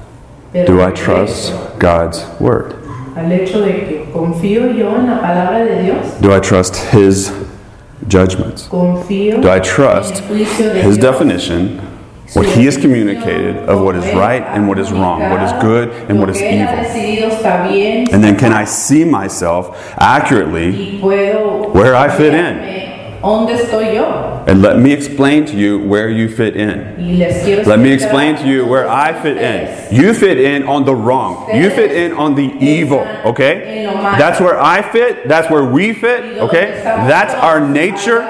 Pero 0.53 0.67
do 0.67 0.81
I 0.81 0.93
trust 0.93 1.53
God's 1.81 2.25
word? 2.41 2.75
Al 3.17 3.31
hecho 3.31 3.61
de 3.65 3.73
que 3.87 4.07
confío 4.13 4.73
yo 4.77 4.95
en 4.97 5.07
la 5.07 5.21
palabra 5.21 5.65
de 5.65 5.83
Dios. 5.83 6.21
Do 6.21 6.33
I 6.33 6.41
trust 6.41 6.77
His 6.93 7.33
judgments? 8.09 8.69
Confío 8.69 9.41
Do 9.41 9.49
I 9.49 9.57
en 9.57 9.63
trust 9.63 10.17
el 10.17 10.29
juicio 10.29 10.73
de 10.73 10.81
His 10.89 10.99
Dios. 10.99 10.99
definition, 10.99 11.81
what 12.35 12.47
He 12.47 12.65
has 12.67 12.77
communicated 12.77 13.57
of 13.69 13.81
what 13.81 13.97
is 13.97 14.05
right 14.15 14.43
and 14.43 14.69
what 14.69 14.79
is 14.79 14.91
wrong, 14.93 15.21
what 15.31 15.43
is 15.43 15.53
good 15.63 15.89
and 16.11 16.19
what 16.21 16.29
is 16.31 16.41
Lo 16.41 16.43
que 16.43 16.59
Él 16.59 16.67
ha 16.67 16.73
evil? 16.73 16.85
decidido 16.85 17.29
está 17.31 17.69
bien, 17.69 18.09
And 18.13 18.23
then 18.23 18.37
can 18.37 18.53
I 18.53 18.65
see 18.65 19.05
myself 19.05 19.95
accurately 19.99 20.99
where 21.01 21.95
I 21.95 22.09
fit 22.17 22.35
in? 22.35 22.57
verme 22.57 22.85
¿Dónde 23.25 23.55
estoy 23.55 23.95
yo? 23.95 24.45
And 24.47 24.61
let 24.61 24.79
me 24.79 24.93
explain 24.93 25.47
to 25.47 25.57
you 25.57 25.79
where 25.79 26.11
you 26.11 26.29
fit 26.29 26.57
in. 26.57 26.97
Y 26.99 27.17
les 27.17 27.43
quiero 27.43 27.65
Let 27.65 27.79
me 27.79 27.91
explain 27.91 28.37
to 28.37 28.47
you 28.47 28.67
where 28.67 28.87
I 28.87 29.15
fit 29.15 29.39
in. 29.39 29.95
You 29.95 30.13
fit 30.13 30.39
in 30.39 30.65
on 30.69 30.85
the 30.85 30.95
wrong. 30.95 31.49
You 31.55 31.71
fit 31.71 31.91
in 31.91 32.13
on 32.13 32.35
the 32.35 32.53
evil, 32.61 33.01
okay? 33.25 33.87
That's 34.19 34.41
where 34.41 34.61
I 34.61 34.83
fit. 34.83 35.27
That's 35.27 35.49
where 35.51 35.65
we 35.65 35.95
fit, 35.95 36.37
okay? 36.37 36.83
That's 36.85 37.33
our 37.33 37.61
nature. 37.61 38.21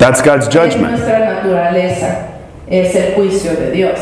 That's 0.00 0.22
God's 0.22 0.46
Es 0.48 0.52
judgment. 0.54 0.92
nuestra 0.92 1.18
naturaleza. 1.18 2.26
Es 2.66 2.94
el 2.96 3.14
juicio 3.14 3.54
de 3.54 3.70
Dios. 3.70 3.98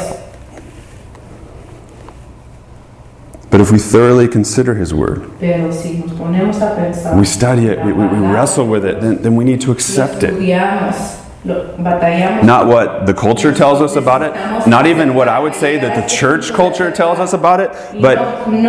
But 3.51 3.61
if 3.61 3.73
we 3.73 3.79
thoroughly 3.79 4.29
consider 4.29 4.75
His 4.75 4.95
Word, 4.95 5.23
si 5.41 5.95
nos 5.99 6.13
ponemos 6.13 6.57
a 6.61 6.77
pensar, 6.77 7.17
we 7.19 7.25
study 7.25 7.67
it, 7.67 7.85
we, 7.85 7.93
we, 7.93 8.07
we 8.07 8.19
wrestle 8.19 8.67
with 8.69 8.85
it, 8.85 9.01
then, 9.01 9.23
then 9.23 9.35
we 9.35 9.45
need 9.45 9.61
to 9.63 9.73
accept 9.73 10.23
it. 10.23 10.35
estudiamos, 10.35 11.19
lo- 11.45 11.75
batallamos 11.79 12.45
Not 12.45 12.67
what 12.69 13.07
the 13.07 13.15
culture 13.15 13.53
tells 13.53 13.81
us 13.81 13.97
about 13.97 14.23
it, 14.23 14.69
not 14.69 14.87
even 14.87 15.15
what 15.15 15.27
I 15.29 15.41
would 15.41 15.55
say 15.55 15.79
that 15.79 15.97
the 16.01 16.07
church 16.07 16.53
culture 16.53 16.93
tells 16.93 17.19
us 17.19 17.33
about 17.33 17.59
it, 17.61 17.71
but 18.01 18.19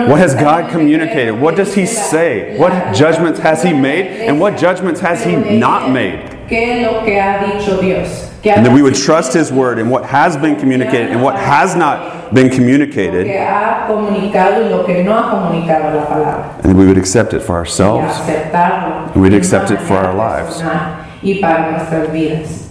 what 0.08 0.18
has 0.18 0.34
God 0.34 0.72
communicated? 0.72 1.34
What 1.34 1.56
does 1.58 1.76
He 1.76 1.86
say? 1.86 2.58
What 2.58 2.96
judgments 2.96 3.40
has 3.42 3.62
He 3.62 3.74
made? 3.74 4.08
And 4.08 4.40
what 4.40 4.58
judgments 4.58 5.02
has 5.02 5.24
He 5.24 5.36
not 5.36 5.92
made? 5.92 6.38
¿Qué 6.50 6.82
es 6.82 6.91
lo 6.91 7.03
que 7.06 7.20
ha 7.20 7.46
dicho 7.46 7.79
Dios? 7.79 8.25
And 8.44 8.65
that 8.65 8.74
we 8.74 8.82
would 8.82 8.96
trust 8.96 9.34
His 9.34 9.51
word 9.51 9.79
and 9.79 9.91
what 9.91 10.06
has 10.06 10.38
been 10.38 10.56
communicated 10.56 11.12
and 11.12 11.22
what 11.22 11.36
has 11.36 11.75
not 11.75 12.34
been 12.34 12.50
communicated, 12.50 13.25
que 13.25 13.38
ha 13.38 13.86
comunicado 13.88 14.63
y 14.63 14.70
lo 14.70 14.84
que 14.86 15.03
no 15.03 15.13
ha 15.13 15.29
comunicado 15.29 15.94
la 15.94 16.06
palabra. 16.06 16.60
and 16.63 16.77
we 16.77 16.86
would 16.86 16.98
accept 16.98 17.34
it 17.34 17.41
for 17.41 17.56
ourselves. 17.56 18.18
And 18.27 19.22
we'd 19.22 19.34
accept 19.34 19.72
it 19.72 19.79
for 19.82 19.96
our 19.98 20.13
lives. 20.13 20.62
personal 20.62 21.06
Y 21.22 21.39
para 21.41 21.72
nuestras 21.72 22.10
vidas. 22.13 22.70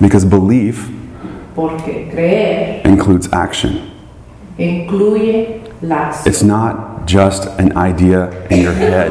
Because 0.00 0.24
belief 0.24 0.88
includes 2.84 3.28
action. 3.32 3.90
incluye 4.58 5.60
la 5.82 6.08
acción. 6.10 6.26
It's 6.26 6.42
not 6.42 6.99
just 7.10 7.46
an 7.58 7.76
idea 7.76 8.30
in 8.48 8.62
your 8.62 8.72
head. 8.72 9.10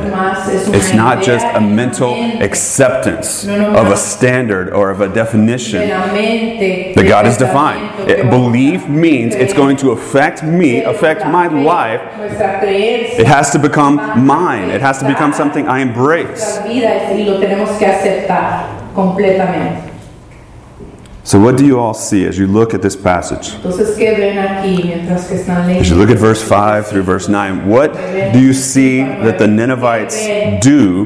It's 0.74 0.94
not 0.94 1.22
just 1.22 1.46
a 1.46 1.60
mental 1.60 2.14
acceptance 2.42 3.46
of 3.46 3.88
a 3.88 3.98
standard 3.98 4.70
or 4.72 4.90
of 4.90 5.02
a 5.02 5.10
definition 5.14 5.88
that 5.90 7.06
God 7.08 7.26
has 7.26 7.38
defined. 7.38 8.10
It, 8.10 8.30
belief 8.30 8.88
means 8.88 9.36
it's 9.36 9.54
going 9.54 9.78
to 9.78 9.92
affect 9.92 10.44
me, 10.44 10.82
affect 10.84 11.26
my 11.26 11.48
life. 11.48 12.02
It 13.22 13.28
has 13.28 13.52
to 13.52 13.60
become 13.60 13.96
mine. 14.26 14.70
It 14.70 14.82
has 14.82 15.00
to 15.00 15.08
become 15.08 15.34
something 15.34 15.68
I 15.68 15.80
embrace. 15.80 16.40
nuestra 16.40 16.64
vida 16.64 17.14
y 17.14 17.24
lo 17.24 17.40
tenemos 17.40 17.70
que 17.78 17.86
aceptar 17.86 18.66
completamente. 18.96 19.90
So, 21.30 21.40
what 21.40 21.58
do 21.58 21.64
you 21.64 21.80
all 21.80 21.94
see 21.94 22.26
as 22.26 22.40
you 22.40 22.48
look 22.48 22.74
at 22.74 22.82
this 22.82 22.96
passage? 22.96 23.54
Entonces, 23.54 23.96
¿qué 23.96 24.18
ven 24.18 24.40
aquí 24.40 24.84
mientras 24.84 25.28
que 25.28 25.38
están 25.38 25.70
As 25.80 25.88
you 25.88 25.96
look 25.96 26.10
at 26.10 26.18
verse 26.18 26.42
5 26.42 26.88
through 26.88 27.04
verse 27.04 27.30
9, 27.30 27.68
what 27.68 27.94
do 28.34 28.40
you 28.40 28.52
see 28.52 29.04
that 29.04 29.38
the 29.38 29.48
Ninevites 29.48 30.18
do 30.60 31.06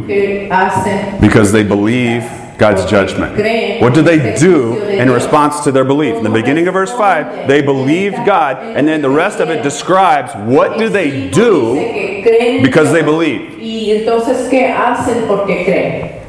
because 1.20 1.52
they 1.52 1.64
believe 1.64 2.24
God's 2.58 2.90
judgment? 2.90 3.34
What 3.82 3.94
do 3.94 4.02
they 4.02 4.34
do 4.40 4.82
in 4.84 5.12
response 5.12 5.60
to 5.66 5.74
their 5.74 5.84
belief? 5.84 6.16
In 6.16 6.24
the 6.24 6.30
beginning 6.30 6.70
of 6.70 6.74
verse 6.74 6.94
5, 6.94 7.50
they 7.50 7.62
believed 7.62 8.26
God, 8.26 8.64
and 8.78 8.88
then 8.88 9.02
the 9.02 9.10
rest 9.10 9.42
of 9.42 9.50
it 9.50 9.62
describes 9.62 10.34
what 10.48 10.78
do 10.78 10.88
they 10.88 11.30
do 11.32 11.76
Dice 11.76 11.92
que 11.92 12.24
creen 12.24 12.64
because 12.64 12.94
they 12.94 13.02
believe. 13.02 13.60
Y 13.60 13.92
entonces, 13.92 14.48
¿qué 14.50 14.72
hacen 14.72 15.28
porque 15.28 15.66
creen? 15.66 16.22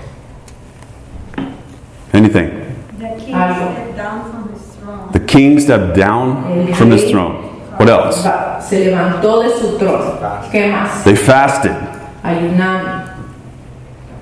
Anything. 2.12 2.63
The 3.34 3.40
king 3.40 3.58
stepped 3.58 3.96
down 3.96 4.30
from 4.30 4.52
his 4.52 4.76
throne. 4.76 5.12
The 5.12 5.20
king 5.20 5.60
stepped 5.60 5.96
down 5.96 6.74
from 6.74 6.90
his 6.90 7.10
throne. 7.10 7.34
What 7.76 7.88
else? 7.88 8.22
Se 8.68 8.84
levantó 8.84 9.42
de 9.42 9.50
su 9.58 9.76
trono. 9.78 10.20
¿Qué 10.52 10.70
más? 10.70 11.02
They 11.02 11.16
fasted. 11.16 11.72
Ayunaron. 12.22 13.10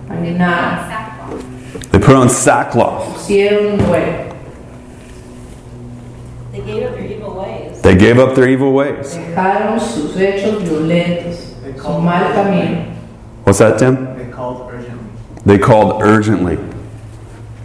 Ayunaron. 0.08 1.90
They 1.90 1.98
put 1.98 2.16
on 2.16 2.28
sackcloth. 2.30 3.14
Pusieron 3.14 3.72
un 3.72 3.78
duelo. 3.78 4.32
They 6.52 6.60
gave 6.60 6.82
up 6.84 6.94
their 6.94 7.06
evil 7.06 7.34
ways. 7.34 7.82
They 7.82 7.96
gave 7.96 8.18
up 8.18 8.34
their 8.34 8.48
evil 8.48 8.72
ways. 8.72 9.14
Dejaron 9.14 9.78
sus 9.78 10.16
hechos 10.16 10.62
violentos. 10.62 11.52
Su 11.76 12.00
mal 12.00 12.32
camino. 12.32 12.86
What's 13.44 13.58
that, 13.58 13.78
Tim? 13.78 14.16
They 14.16 14.30
called 14.30 14.70
urgently. 14.72 15.10
They 15.44 15.58
called 15.58 16.02
urgently. 16.02 16.56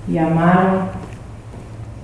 Llamaron 0.10 0.97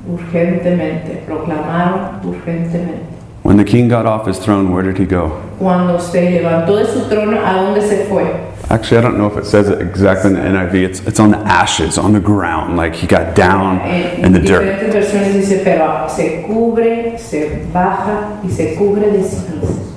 urgentemente. 0.07 1.23
Proclamaron 1.25 2.21
urgentemente. 2.23 3.13
When 3.43 3.57
the 3.57 3.65
king 3.65 3.89
got 3.89 4.05
off 4.05 4.25
his 4.25 4.39
throne, 4.39 4.71
where 4.71 4.83
did 4.83 4.97
he 4.97 5.05
go? 5.05 5.29
Cuando 5.59 5.99
se 5.99 6.21
levantó 6.31 6.77
de 6.77 6.85
su 6.85 7.09
trono, 7.09 7.37
¿a 7.37 7.53
dónde 7.53 7.81
se 7.81 8.05
fue? 8.05 8.23
Actually, 8.69 8.97
I 8.97 9.01
don't 9.01 9.17
know 9.17 9.27
if 9.27 9.37
it 9.37 9.45
says 9.45 9.67
it 9.67 9.81
exactly 9.81 10.31
in 10.31 10.35
the 10.37 10.41
NIV. 10.41 10.75
It's, 10.75 10.99
it's 11.01 11.19
on 11.19 11.31
the 11.31 11.37
ashes, 11.39 11.97
on 11.97 12.13
the 12.13 12.21
ground, 12.21 12.77
like 12.77 12.95
he 12.95 13.05
got 13.05 13.35
down 13.35 13.81
in 13.81 14.31
the 14.31 14.39
dirt. 14.39 14.79
dice, 14.89 15.61
pero 15.63 16.07
se 16.07 16.45
cubre, 16.47 17.19
se 17.19 17.67
baja 17.73 18.39
y 18.43 18.49
se 18.49 18.75
cubre 18.77 19.11
de 19.11 19.23
cenizas. 19.23 19.91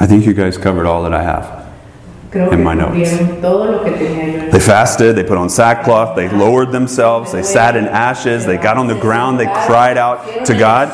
I 0.00 0.06
think 0.06 0.24
you 0.24 0.32
guys 0.32 0.56
covered 0.56 0.86
all 0.86 1.02
that 1.02 1.12
I 1.12 1.22
have. 1.22 1.59
In 2.32 2.62
my 2.62 2.74
notes. 2.74 2.92
cubrieron 2.92 3.40
todo 3.40 3.72
lo 3.72 3.84
que 3.84 3.90
tenía 3.90 4.26
yo 4.26 4.40
en 4.44 4.50
They 4.50 4.60
fasted, 4.60 5.16
they 5.16 5.24
put 5.24 5.36
on 5.36 5.48
sackcloth, 5.48 6.14
they 6.14 6.28
lowered 6.28 6.70
themselves, 6.70 7.32
they 7.32 7.42
sat 7.42 7.74
in 7.74 7.86
ashes, 7.86 8.46
they 8.46 8.56
got 8.56 8.76
on 8.76 8.86
the 8.86 8.94
ground, 8.94 9.40
they 9.40 9.46
cried 9.66 9.98
out 9.98 10.46
to 10.46 10.54
God. 10.54 10.88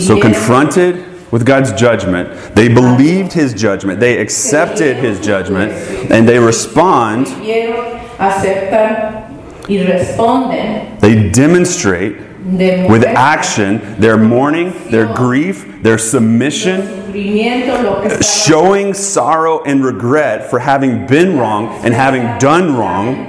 So, 0.00 0.20
confronted 0.20 1.04
with 1.30 1.46
God's 1.46 1.72
judgment, 1.72 2.54
they 2.54 2.68
believed 2.68 3.32
his 3.32 3.54
judgment, 3.54 4.00
they 4.00 4.18
accepted 4.18 4.96
his 4.96 5.20
judgment, 5.20 5.72
and 6.10 6.28
they 6.28 6.38
respond, 6.38 7.26
pidieron, 7.26 8.00
aceptan 8.18 9.22
y 9.68 9.78
responden 9.84 10.98
they 11.00 11.30
demonstrate 11.30 12.16
de 12.18 12.31
with 12.44 13.04
action 13.04 13.80
their 14.00 14.18
mourning, 14.18 14.72
their 14.90 15.12
grief, 15.14 15.82
their 15.82 15.98
submission, 15.98 16.80
sufrimiento, 17.12 17.82
lo 17.82 18.00
que 18.00 18.08
estaban 18.08 18.22
showing 18.22 18.94
sorrow 18.94 19.62
and 19.64 19.84
regret 19.84 20.50
for 20.50 20.58
having 20.58 21.06
been 21.06 21.38
wrong 21.38 21.68
and 21.84 21.94
having 21.94 22.22
done 22.38 22.74
wrong 22.74 23.26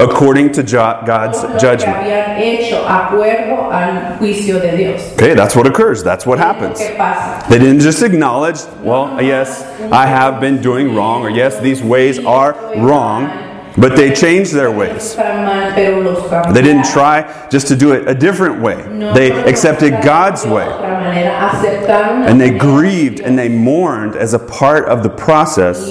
according 0.00 0.52
to 0.52 0.62
God's 0.62 1.40
todo 1.40 1.48
lo 1.48 1.52
que 1.54 1.60
judgment. 1.60 1.96
habían 1.96 2.36
hecho 2.38 2.84
acuerdo 2.86 3.72
al 3.72 4.18
juicio 4.18 4.60
de 4.60 4.76
Dios. 4.76 5.12
Okay, 5.14 5.34
that's 5.34 5.56
what 5.56 5.66
occurs. 5.66 6.02
That's 6.02 6.26
what 6.26 6.38
happens. 6.38 6.78
They 7.48 7.58
didn't 7.58 7.80
just 7.80 8.02
acknowledge, 8.02 8.60
well, 8.82 9.20
yes, 9.22 9.62
I 9.92 10.06
have 10.06 10.40
been 10.40 10.60
doing 10.60 10.94
wrong, 10.94 11.22
or 11.22 11.30
yes, 11.30 11.58
these 11.60 11.82
ways 11.82 12.18
are 12.24 12.54
wrong, 12.76 13.30
but 13.76 13.96
they 13.96 14.12
changed 14.14 14.52
their 14.52 14.70
ways. 14.70 15.16
They 15.16 16.62
didn't 16.62 16.84
try 16.86 17.48
just 17.50 17.66
to 17.68 17.76
do 17.76 17.92
it 17.92 18.06
a 18.08 18.14
different 18.14 18.60
way. 18.62 18.76
They 19.14 19.32
accepted 19.48 20.00
God's 20.02 20.44
way. 20.46 20.66
And 22.28 22.40
they 22.40 22.50
grieved 22.56 23.20
and 23.20 23.38
they 23.38 23.48
mourned 23.48 24.14
as 24.16 24.32
a 24.34 24.38
part 24.38 24.86
of 24.88 25.02
the 25.02 25.10
process 25.10 25.88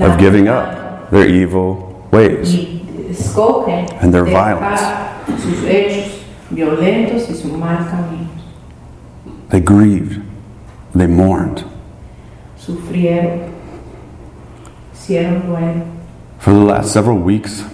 of 0.00 0.18
giving 0.18 0.48
up 0.48 1.10
their 1.10 1.28
evil 1.28 2.06
ways. 2.12 2.54
And 4.00 4.12
their 4.14 4.24
violence. 4.24 4.80
They 9.50 9.60
grieved. 9.60 10.22
They 10.94 11.06
mourned. 11.06 11.64
Sufrieron, 12.58 13.51
For 16.38 16.52
the 16.52 16.60
last 16.60 16.92
several 16.92 17.18
weeks, 17.18 17.64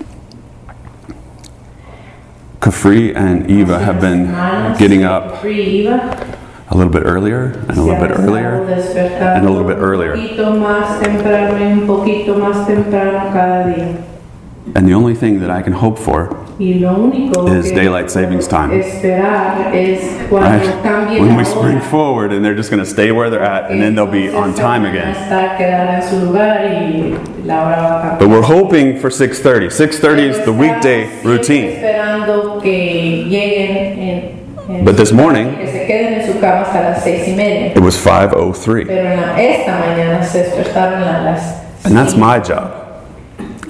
Kafri 2.61 3.15
and 3.15 3.51
Eva 3.51 3.79
have 3.79 4.01
been 4.01 4.27
getting 4.79 5.05
up 5.05 5.43
a 6.71 6.77
little 6.77 6.93
bit 6.93 7.03
earlier 7.05 7.53
and 7.69 7.79
a 7.79 7.83
little 7.83 8.01
bit 8.09 8.11
earlier. 8.19 8.65
and 9.37 9.47
a 9.47 9.51
little 9.51 9.67
bit 9.67 9.79
earlier. 9.79 10.15
And 14.75 14.87
the 14.87 14.95
only 14.95 15.15
thing 15.15 15.41
that 15.41 15.51
I 15.51 15.63
can 15.63 15.73
hope 15.73 15.99
for 15.99 16.29
Y 16.59 16.75
lo 16.81 16.95
único 16.97 17.49
Is 17.57 17.71
daylight 17.73 18.11
savings 18.11 18.49
time. 18.49 18.73
I- 18.73 18.81
when 21.21 21.37
we 21.37 21.45
spring 21.45 21.81
forward 21.81 22.33
and 22.33 22.45
they're 22.45 22.57
just 22.57 22.69
going 22.71 22.83
to 22.83 22.89
stay 22.89 23.13
where 23.13 23.31
they're 23.31 23.43
at 23.45 23.71
and 23.71 23.81
then 23.81 23.95
they'll 23.95 24.07
be 24.11 24.29
on 24.29 24.55
time 24.55 24.85
again. 24.85 25.15
estar 25.15 25.57
quedar 25.57 25.89
en 25.95 26.03
su 26.03 26.17
lugar 26.27 26.65
y 26.67 27.15
la 27.45 27.63
hora 27.65 27.77
va 27.77 27.99
a 27.99 28.03
cambiar. 28.03 28.19
But 28.19 28.29
we're 28.29 28.43
hoping 28.43 28.99
for 28.99 29.11
6:30. 29.11 29.71
6:30 29.71 30.29
is 30.29 30.45
the 30.45 30.53
weekday 30.53 31.07
routine. 31.25 31.79
But 34.85 34.97
this 34.97 35.13
morning- 35.13 35.57
que 35.59 35.67
se 35.69 35.87
queden 35.87 36.15
en 36.21 36.27
su 36.33 36.41
cama 36.41 36.63
hasta 36.63 36.81
las 36.83 37.03
seis 37.05 37.29
y 37.29 37.35
media. 37.37 37.69
It 37.69 37.81
was 37.81 37.97
5:03. 37.97 38.85
Pero 38.87 39.09
en 39.11 39.21
la- 39.21 39.41
esta 39.41 39.79
mañana 39.79 40.23
se 40.25 40.43
despertaron 40.43 41.03
a 41.03 41.23
las. 41.23 41.55
And 41.85 41.97
that's 41.97 42.17
my 42.17 42.39
job. 42.41 42.88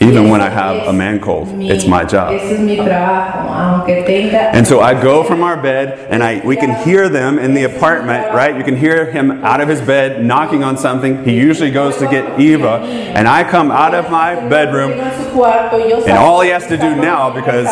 Even 0.00 0.28
when 0.28 0.40
I 0.40 0.48
have 0.48 0.86
a 0.86 0.92
man 0.92 1.18
cold, 1.18 1.52
Mi- 1.56 1.70
it's 1.70 1.86
my 1.86 2.04
job. 2.04 2.32
Es 2.32 2.42
trabajo, 2.42 4.06
tenga. 4.06 4.54
And 4.54 4.66
so 4.66 4.80
I 4.80 5.00
go 5.00 5.24
from 5.24 5.42
our 5.42 5.60
bed 5.60 6.06
and 6.10 6.22
I 6.22 6.40
we 6.44 6.56
can 6.56 6.74
hear 6.84 7.08
them 7.08 7.38
in 7.38 7.54
the 7.54 7.64
apartment, 7.64 8.32
right? 8.32 8.56
You 8.56 8.62
can 8.62 8.76
hear 8.76 9.10
him 9.10 9.44
out 9.44 9.60
of 9.60 9.68
his 9.68 9.80
bed 9.80 10.24
knocking 10.24 10.62
on 10.62 10.76
something. 10.76 11.24
He 11.24 11.34
usually 11.34 11.72
goes 11.72 11.96
to 11.98 12.06
get 12.06 12.38
Eva, 12.38 12.80
and 13.16 13.26
I 13.26 13.42
come 13.42 13.70
out 13.70 13.94
of 13.94 14.10
my 14.10 14.34
bedroom 14.48 14.92
En 14.92 15.10
su 15.24 15.30
cuarto, 15.30 15.78
yo 15.78 16.02
and 16.04 16.16
all 16.16 16.40
he 16.42 16.50
has 16.50 16.66
to 16.68 16.76
do 16.76 16.94
now 16.94 17.30
because 17.30 17.68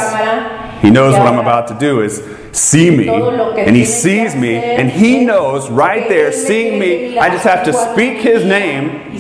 he 0.82 0.90
knows 0.90 1.12
what 1.12 1.26
I'm 1.26 1.38
about 1.38 1.68
to 1.68 1.78
do 1.78 2.02
is 2.02 2.22
see 2.52 2.90
me 2.90 3.08
and 3.08 3.76
he 3.76 3.84
sees 3.84 4.34
me 4.34 4.56
and 4.56 4.90
he 4.90 5.24
knows 5.24 5.68
right 5.70 6.08
there 6.08 6.32
seeing 6.32 6.78
me 6.78 7.18
I 7.18 7.28
just 7.28 7.44
have 7.44 7.64
to 7.64 7.72
speak 7.72 8.18
his 8.18 8.44
name 8.44 9.16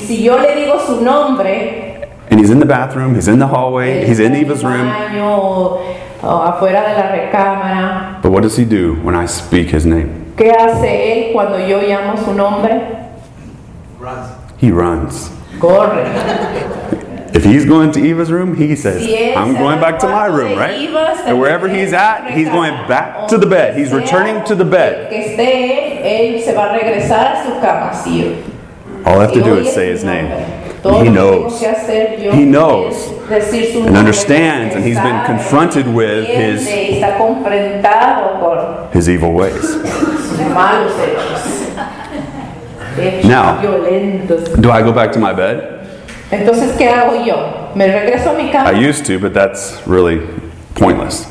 and 2.36 2.44
he's 2.44 2.50
in 2.50 2.58
the 2.58 2.66
bathroom, 2.66 3.14
he's 3.14 3.28
in 3.28 3.38
the 3.38 3.46
hallway, 3.46 4.06
he's 4.06 4.20
in 4.20 4.34
Eva's 4.34 4.62
room. 4.62 4.90
baño 4.90 5.24
o, 5.24 5.96
o 6.22 6.42
afuera 6.42 6.82
de 6.84 6.92
la 6.92 7.08
recámara. 7.10 8.20
But 8.20 8.30
what 8.30 8.42
does 8.42 8.58
he 8.58 8.66
do 8.66 8.96
when 8.96 9.14
I 9.14 9.24
speak 9.24 9.70
his 9.70 9.86
name? 9.86 10.34
¿Qué 10.36 10.52
hace 10.52 11.30
él 11.30 11.32
cuando 11.32 11.56
yo 11.66 11.80
llamo 11.80 12.22
su 12.22 12.34
nombre? 12.34 13.08
Runs. 13.98 14.28
He 14.58 14.70
runs. 14.70 15.30
Corre. 15.58 16.04
If 17.34 17.42
he's 17.42 17.64
going 17.64 17.90
to 17.92 18.06
Eva's 18.06 18.30
room, 18.30 18.54
he 18.54 18.76
says, 18.76 19.02
I'm 19.34 19.54
going 19.54 19.80
back 19.80 19.98
to 20.00 20.06
my 20.06 20.26
room, 20.26 20.58
right? 20.58 20.76
And 21.26 21.40
wherever 21.40 21.70
he's 21.70 21.94
at, 21.94 22.36
he's 22.36 22.48
going 22.48 22.74
back 22.86 23.28
to 23.28 23.38
the 23.38 23.46
bed. 23.46 23.78
He's 23.78 23.94
returning 23.94 24.44
to 24.44 24.54
the 24.54 24.64
bed. 24.64 25.08
Que 25.08 25.20
esté 25.20 26.04
él, 26.04 26.34
él 26.36 26.44
se 26.44 26.52
va 26.52 26.66
a 26.66 26.78
regresar 26.78 27.36
a 27.36 27.44
su 27.44 27.60
cama. 27.62 27.92
Sí. 27.94 28.44
All 29.06 29.20
I 29.20 29.22
have 29.22 29.32
to 29.32 29.42
do 29.42 29.56
is 29.56 29.72
say 29.72 29.88
his 29.88 30.04
name. 30.04 30.65
Todo 30.86 31.04
He 31.04 31.10
knows. 31.10 31.58
tengo 31.58 31.58
que 31.58 31.66
hacer 31.68 32.20
yo 32.22 32.32
He 32.32 32.44
knows. 32.44 32.94
es 33.30 33.50
decir 33.50 33.72
su 33.72 33.86
And 33.86 33.96
understands, 33.96 34.74
and 34.76 34.84
he's 34.84 34.98
been 35.00 35.20
confronted 35.26 35.86
with 35.88 36.26
his- 36.26 36.66
y 36.68 36.94
está 37.00 37.18
confrontado 37.18 38.38
por 38.40 38.88
his 38.94 39.08
evil 39.08 39.32
ways. 39.32 39.76
malos 40.54 40.92
hechos. 40.98 41.66
Hechos 42.98 43.24
Now- 43.24 43.60
Do 44.60 44.70
I 44.70 44.82
go 44.82 44.92
back 44.92 45.12
to 45.12 45.18
my 45.18 45.32
bed? 45.32 45.62
Entonces, 46.30 46.72
¿qué 46.76 46.88
hago 46.88 47.24
yo? 47.24 47.70
¿Me 47.74 47.86
regreso 47.86 48.30
a 48.30 48.34
mi 48.34 48.50
I 48.52 48.72
used 48.88 49.04
to, 49.06 49.18
but 49.18 49.32
that's 49.34 49.80
really 49.86 50.20
pointless. 50.74 51.26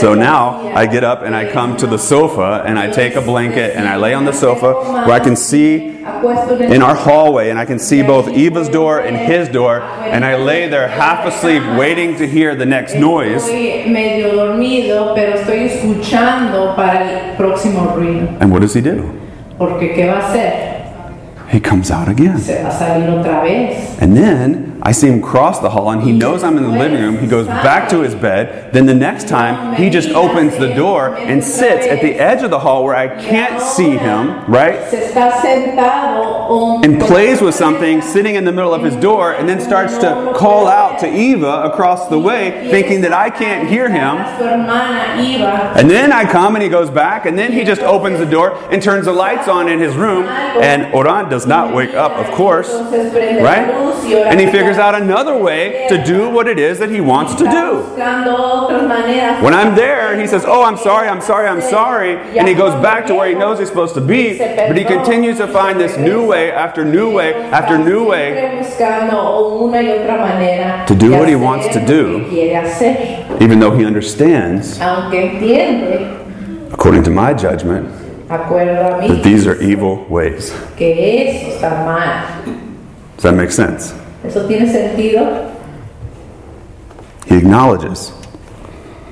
So 0.00 0.14
now. 0.14 0.70
I 0.74 0.86
get 0.86 1.04
up 1.04 1.22
and 1.22 1.36
I 1.36 1.44
come 1.52 1.76
to 1.76 1.86
the 1.86 1.98
sofa 1.98 2.62
and 2.66 2.78
I 2.78 2.88
take 2.90 3.14
a 3.14 3.20
blanket 3.20 3.76
and 3.76 3.86
I 3.86 3.96
lay 3.96 4.14
on 4.14 4.24
the 4.24 4.32
sofa 4.32 4.72
where 5.06 5.12
I 5.12 5.20
can 5.20 5.36
see 5.36 5.52
Acuesto 5.52 5.80
en 5.80 5.91
el- 5.91 5.91
in 6.04 6.82
our 6.82 6.94
hallway 6.96 7.50
and 7.50 7.58
I 7.58 7.64
can 7.64 7.78
see 7.78 8.02
both 8.02 8.28
Eva's 8.28 8.68
door 8.68 9.00
and 9.00 9.16
his 9.16 9.48
door 9.48 9.80
and 9.82 10.24
I 10.24 10.36
lay 10.36 10.68
there 10.68 10.88
half 10.88 11.24
asleep 11.26 11.62
waiting 11.78 12.16
to 12.16 12.26
hear 12.26 12.54
the 12.56 12.66
next 12.66 12.94
noise 12.96 13.42
Estoy 13.44 13.86
medio 13.86 14.34
dormido, 14.34 15.14
pero 15.14 15.34
estoy 15.34 15.66
escuchando 15.66 16.74
para 16.74 17.30
el 17.30 17.36
próximo 17.36 17.94
ruido. 17.94 18.28
and 18.40 18.50
what 18.50 18.60
does 18.62 18.74
he 18.74 18.80
do? 18.80 19.02
Porque 19.58 19.94
¿qué 19.94 20.06
va 20.06 20.18
a 20.18 20.28
hacer? 20.28 20.72
He 21.52 21.60
comes 21.60 21.90
out 21.90 22.08
again. 22.08 22.38
Se 22.38 22.62
va 22.62 22.68
a 22.70 22.72
salir 22.72 23.08
otra 23.10 23.42
vez. 23.42 23.98
And 24.00 24.16
then 24.16 24.80
I 24.82 24.90
see 24.92 25.06
him 25.06 25.20
cross 25.22 25.60
the 25.60 25.68
hall 25.70 25.90
and 25.90 26.02
he 26.02 26.10
knows 26.10 26.42
I'm 26.42 26.56
in 26.56 26.64
the 26.64 26.70
living 26.70 27.00
room. 27.00 27.18
He 27.18 27.26
goes 27.28 27.46
back 27.46 27.88
to 27.90 28.00
his 28.00 28.14
bed. 28.14 28.72
Then 28.72 28.86
the 28.86 28.94
next 28.94 29.28
time 29.28 29.76
he 29.76 29.90
just 29.90 30.08
opens 30.08 30.56
the 30.56 30.74
door 30.74 31.14
and 31.14 31.44
sits 31.44 31.86
at 31.86 32.00
the 32.00 32.14
edge 32.14 32.42
of 32.42 32.50
the 32.50 32.58
hall 32.58 32.82
where 32.84 32.96
I 32.96 33.06
can't 33.22 33.60
see 33.62 33.90
him, 33.96 34.44
right? 34.50 34.82
Se 34.90 34.96
está 35.12 35.30
sentado 35.40 36.50
un- 36.50 36.84
and 36.84 37.00
plays 37.00 37.40
with 37.42 37.54
something 37.54 38.00
sitting 38.00 38.34
in 38.34 38.44
the 38.44 38.50
middle 38.50 38.72
of 38.74 38.82
his 38.82 38.96
door 38.96 39.32
and 39.34 39.46
then 39.48 39.60
starts 39.60 39.98
to 39.98 40.32
call 40.34 40.66
out 40.66 40.98
to 41.00 41.06
Eva 41.06 41.62
across 41.70 42.08
the 42.08 42.18
way 42.18 42.66
thinking 42.70 43.02
that 43.02 43.12
I 43.12 43.30
can't 43.30 43.68
hear 43.68 43.88
him. 43.90 44.16
Su 44.38 44.44
hermana 44.44 45.22
iba 45.22 45.76
And 45.76 45.88
then 45.90 46.12
I 46.12 46.24
come 46.24 46.56
and 46.56 46.62
he 46.62 46.70
goes 46.70 46.90
back 46.90 47.26
and 47.26 47.38
then 47.38 47.52
he 47.52 47.62
just 47.62 47.82
opens 47.82 48.18
the 48.18 48.26
door 48.26 48.56
and 48.72 48.82
turns 48.82 49.04
the 49.04 49.12
lights 49.12 49.48
on 49.48 49.68
in 49.68 49.78
his 49.78 49.94
room 49.94 50.24
and 50.24 50.92
Oran 50.94 51.28
does 51.28 51.41
not 51.46 51.74
wake 51.74 51.94
up, 51.94 52.12
of 52.12 52.30
course, 52.34 52.68
Entonces 52.70 53.12
prende 53.12 53.42
la 53.42 53.50
right? 53.50 53.74
luz 53.74 54.04
y 54.04 54.14
ahora 54.14 54.30
And 54.30 54.40
he 54.40 54.46
figures 54.46 54.78
out 54.78 54.94
another 54.94 55.36
way 55.36 55.86
to 55.88 56.02
do 56.04 56.28
what 56.30 56.46
it 56.48 56.58
is 56.58 56.78
that 56.78 56.90
he 56.90 57.00
wants 57.00 57.34
to 57.36 57.44
do. 57.44 57.82
buscando 57.94 58.34
otras 58.38 58.82
maneras. 58.88 59.42
When 59.42 59.54
I'm 59.54 59.74
there, 59.74 60.18
he 60.20 60.26
says, 60.26 60.44
Oh, 60.46 60.62
I'm 60.64 60.76
sorry, 60.76 61.08
I'm 61.08 61.20
sorry, 61.20 61.48
I'm 61.48 61.60
sorry. 61.60 62.16
And 62.38 62.46
he 62.48 62.54
goes 62.54 62.74
back 62.82 63.06
to 63.06 63.14
where 63.14 63.28
he 63.28 63.34
knows 63.34 63.58
he's 63.58 63.68
supposed 63.68 63.94
to 63.94 64.00
be, 64.00 64.38
but 64.38 64.76
he 64.76 64.84
continues 64.84 65.38
to 65.38 65.46
find 65.48 65.78
this 65.80 65.96
new 65.96 66.26
way 66.26 66.50
after 66.52 66.84
new 66.84 67.10
way 67.10 67.34
after 67.52 67.78
new 67.78 68.04
way 68.08 68.32
Siempre 68.34 68.58
buscando 68.58 69.60
una 69.62 69.78
y 69.82 69.88
otra 69.88 70.16
manera 70.18 70.84
To 70.86 70.94
do 70.94 71.10
what 71.12 71.28
he 71.28 71.36
wants 71.36 71.68
to 71.68 71.84
do. 71.84 72.20
que 72.24 72.28
quiere 72.28 72.56
hacer. 72.56 73.40
even 73.40 73.58
though 73.60 73.70
he 73.76 73.84
understands, 73.84 74.78
according 76.72 77.02
to 77.04 77.10
my 77.10 77.32
judgment, 77.34 77.88
acuerdo 78.32 78.94
a 78.94 78.98
mí, 79.00 79.08
that 79.08 79.22
these 79.22 79.46
are 79.46 79.60
evil 79.62 80.06
ways. 80.08 80.52
que 80.76 81.28
eso 81.28 81.48
está 81.54 81.84
mal. 81.84 82.24
Does 83.16 83.22
that 83.24 83.34
make 83.34 83.50
sense? 83.52 83.94
¿Eso 84.24 84.46
tiene 84.46 84.66
sentido? 84.70 85.50
He 87.26 87.36
acknowledges. 87.36 88.12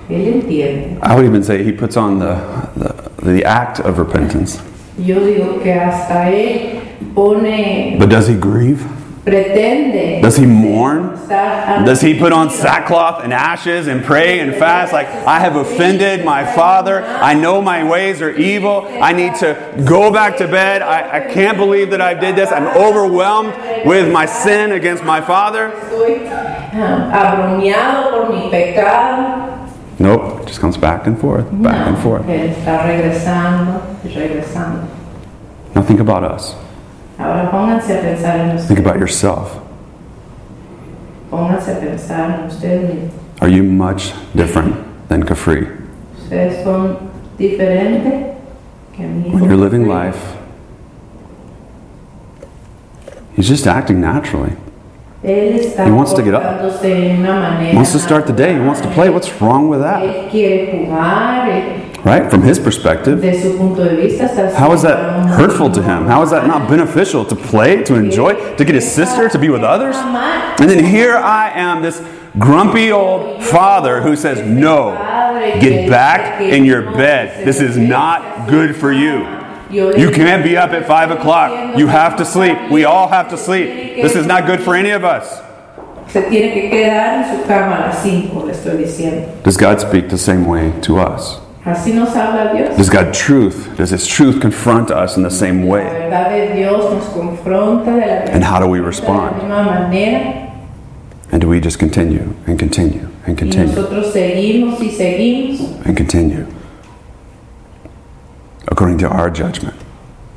Él 0.08 0.42
entiende. 0.42 0.98
I 1.02 1.14
would 1.14 1.24
even 1.24 1.42
say 1.44 1.62
he 1.62 1.72
puts 1.72 1.96
on 1.96 2.18
the, 2.18 2.34
the, 2.76 3.10
the 3.32 3.44
act 3.44 3.78
of 3.80 3.98
repentance. 3.98 4.60
Yo 4.98 5.20
digo 5.20 5.62
que 5.62 5.72
hasta 5.72 6.30
él 6.30 6.80
pone, 7.14 7.96
But 7.98 8.10
does 8.10 8.26
he 8.28 8.34
grieve? 8.34 8.84
Does 9.30 10.36
he 10.36 10.46
mourn? 10.46 11.16
Does 11.28 12.00
he 12.00 12.18
put 12.18 12.32
on 12.32 12.50
sackcloth 12.50 13.22
and 13.22 13.32
ashes 13.32 13.86
and 13.86 14.04
pray 14.04 14.40
and 14.40 14.54
fast 14.54 14.92
like, 14.92 15.06
I 15.06 15.38
have 15.38 15.56
offended 15.56 16.24
my 16.24 16.44
father. 16.44 17.02
I 17.04 17.34
know 17.34 17.62
my 17.62 17.88
ways 17.88 18.20
are 18.20 18.30
evil. 18.30 18.86
I 19.00 19.12
need 19.12 19.34
to 19.36 19.84
go 19.86 20.10
back 20.12 20.36
to 20.38 20.46
bed. 20.46 20.82
I, 20.82 21.18
I 21.18 21.32
can't 21.32 21.56
believe 21.56 21.90
that 21.90 22.00
I 22.00 22.14
did 22.14 22.36
this. 22.36 22.50
I'm 22.50 22.66
overwhelmed 22.76 23.54
with 23.86 24.12
my 24.12 24.26
sin 24.26 24.72
against 24.72 25.04
my 25.04 25.20
father. 25.20 25.72
Ah, 26.72 27.10
abrumiado 27.12 28.10
por 28.10 28.32
mi 28.32 28.50
pecado. 28.50 29.50
Nope, 29.98 30.46
just 30.46 30.60
comes 30.60 30.78
back 30.78 31.06
and 31.06 31.20
forth, 31.20 31.44
back 31.62 31.86
and 31.86 31.98
forth. 31.98 32.22
Él 32.26 32.50
está 32.50 32.82
regresando 32.84 33.82
y 34.02 34.08
regresando. 34.14 34.88
Now 35.74 35.82
think 35.82 36.00
about 36.00 36.24
us. 36.24 36.54
Ahora 37.20 37.50
pónganse 37.50 37.92
a 37.98 38.00
pensar 38.00 38.36
en 38.40 38.48
Think 38.56 38.60
ustedes. 38.60 38.78
about 38.80 38.98
yourself. 38.98 39.58
Pónganse 41.30 41.72
a 41.72 41.78
pensar 41.80 42.40
en 42.40 42.46
ustedes 42.46 42.82
mismos. 42.94 43.12
Are 43.42 43.48
you 43.50 43.62
much 43.62 44.12
different 44.34 44.74
than 45.08 45.22
Kafri? 45.24 45.66
Ustedes 46.18 46.64
son 46.64 46.96
diferentes 47.38 48.36
que 48.96 49.06
mi. 49.06 49.30
When 49.30 49.44
you're 49.44 49.56
living 49.56 49.86
life, 49.86 50.18
he's 53.36 53.48
just 53.48 53.66
acting 53.66 54.00
naturally. 54.00 54.52
Él 55.22 55.54
está 55.60 55.84
He 55.86 55.90
wants 55.90 56.14
to 56.14 56.22
get 56.22 56.32
up. 56.34 56.42
comportándose 56.42 56.88
de 56.88 57.18
una 57.18 57.34
manera 57.40 57.72
He 57.72 57.76
wants 57.76 57.92
to 57.92 57.98
start 57.98 58.26
the 58.26 58.32
day, 58.32 58.54
he 58.54 58.60
wants 58.60 58.80
to 58.80 58.88
play. 58.88 59.10
What's 59.10 59.30
wrong 59.42 59.68
with 59.68 59.80
that? 59.82 60.02
Él 60.02 60.30
quiere 60.30 60.86
jugar. 60.86 61.48
él- 61.48 61.89
Right? 62.04 62.30
From 62.30 62.42
his 62.42 62.58
perspective, 62.58 63.20
De 63.20 63.40
su 63.40 63.56
punto 63.56 63.84
de 63.84 63.96
vista 63.96 64.54
how 64.56 64.72
is 64.72 64.82
that 64.82 65.26
hurtful 65.28 65.70
to 65.70 65.82
him? 65.82 66.06
How 66.06 66.22
is 66.22 66.30
that 66.30 66.46
not 66.46 66.68
beneficial 66.68 67.24
to 67.26 67.36
play, 67.36 67.82
to 67.84 67.94
enjoy, 67.94 68.34
to 68.56 68.64
get 68.64 68.74
his 68.74 68.90
sister 68.90 69.28
to 69.28 69.38
be 69.38 69.48
with 69.48 69.62
others? 69.62 69.96
And 69.96 70.70
then 70.70 70.84
here 70.84 71.16
I 71.16 71.50
am, 71.50 71.82
this 71.82 72.02
grumpy 72.38 72.92
old 72.92 73.42
father 73.42 74.00
who 74.00 74.16
says, 74.16 74.40
No, 74.46 74.92
get 75.60 75.90
back 75.90 76.40
in 76.40 76.64
your 76.64 76.82
bed. 76.92 77.46
This 77.46 77.60
is 77.60 77.76
not 77.76 78.48
good 78.48 78.76
for 78.76 78.92
you. 78.92 79.26
You 79.70 80.10
can't 80.10 80.42
be 80.42 80.56
up 80.56 80.70
at 80.70 80.86
5 80.86 81.10
o'clock. 81.12 81.78
You 81.78 81.86
have 81.86 82.16
to 82.16 82.24
sleep. 82.24 82.70
We 82.70 82.84
all 82.84 83.08
have 83.08 83.28
to 83.30 83.36
sleep. 83.36 83.68
This 84.02 84.16
is 84.16 84.26
not 84.26 84.46
good 84.46 84.60
for 84.60 84.74
any 84.74 84.90
of 84.90 85.04
us. 85.04 85.42
Se 86.08 86.22
tiene 86.28 86.52
que 86.52 86.68
quedar 86.68 87.22
en 87.22 87.36
su 87.38 87.46
cama 87.46 87.76
a 87.76 87.80
las 87.86 88.02
5, 88.02 88.44
le 88.44 88.52
estoy 88.52 88.78
diciendo. 88.78 89.42
Does 89.44 89.56
God 89.56 89.80
speak 89.80 90.08
the 90.08 90.18
same 90.18 90.44
way 90.44 90.72
to 90.80 90.98
us? 90.98 91.40
Así 91.72 91.92
nos 91.94 92.14
habla 92.16 92.52
Dios. 92.52 92.76
Does 92.76 92.90
God 92.90 93.12
truth, 93.12 93.68
does 93.76 93.90
His 93.90 94.06
truth 94.06 94.40
confront 94.40 94.90
us 94.90 95.16
in 95.16 95.22
the 95.22 95.30
same 95.30 95.64
La 95.66 95.72
way? 95.72 95.84
verdad 95.84 96.30
de 96.30 96.54
Dios 96.56 96.92
nos 96.92 97.04
confronta 97.14 97.86
de 97.94 98.06
la 98.06 98.32
And 98.34 98.44
how 98.44 98.58
do 98.58 98.66
we 98.66 98.78
de 98.78 98.82
la 98.82 98.88
respond? 98.88 99.36
misma 99.36 99.62
manera 99.64 100.50
And 101.32 101.40
do 101.40 101.48
we 101.48 101.60
just 101.60 101.78
continue 101.78 102.34
and 102.46 102.58
continue 102.58 103.06
and 103.26 103.36
y 103.36 103.38
continue 103.38 103.66
nosotros 103.74 104.12
seguimos 104.12 104.80
y 104.80 104.90
seguimos 104.90 105.60
and 105.86 105.96
continue 105.96 106.46
according 108.68 108.98
to 108.98 109.08
our 109.08 109.30
judgment? 109.30 109.74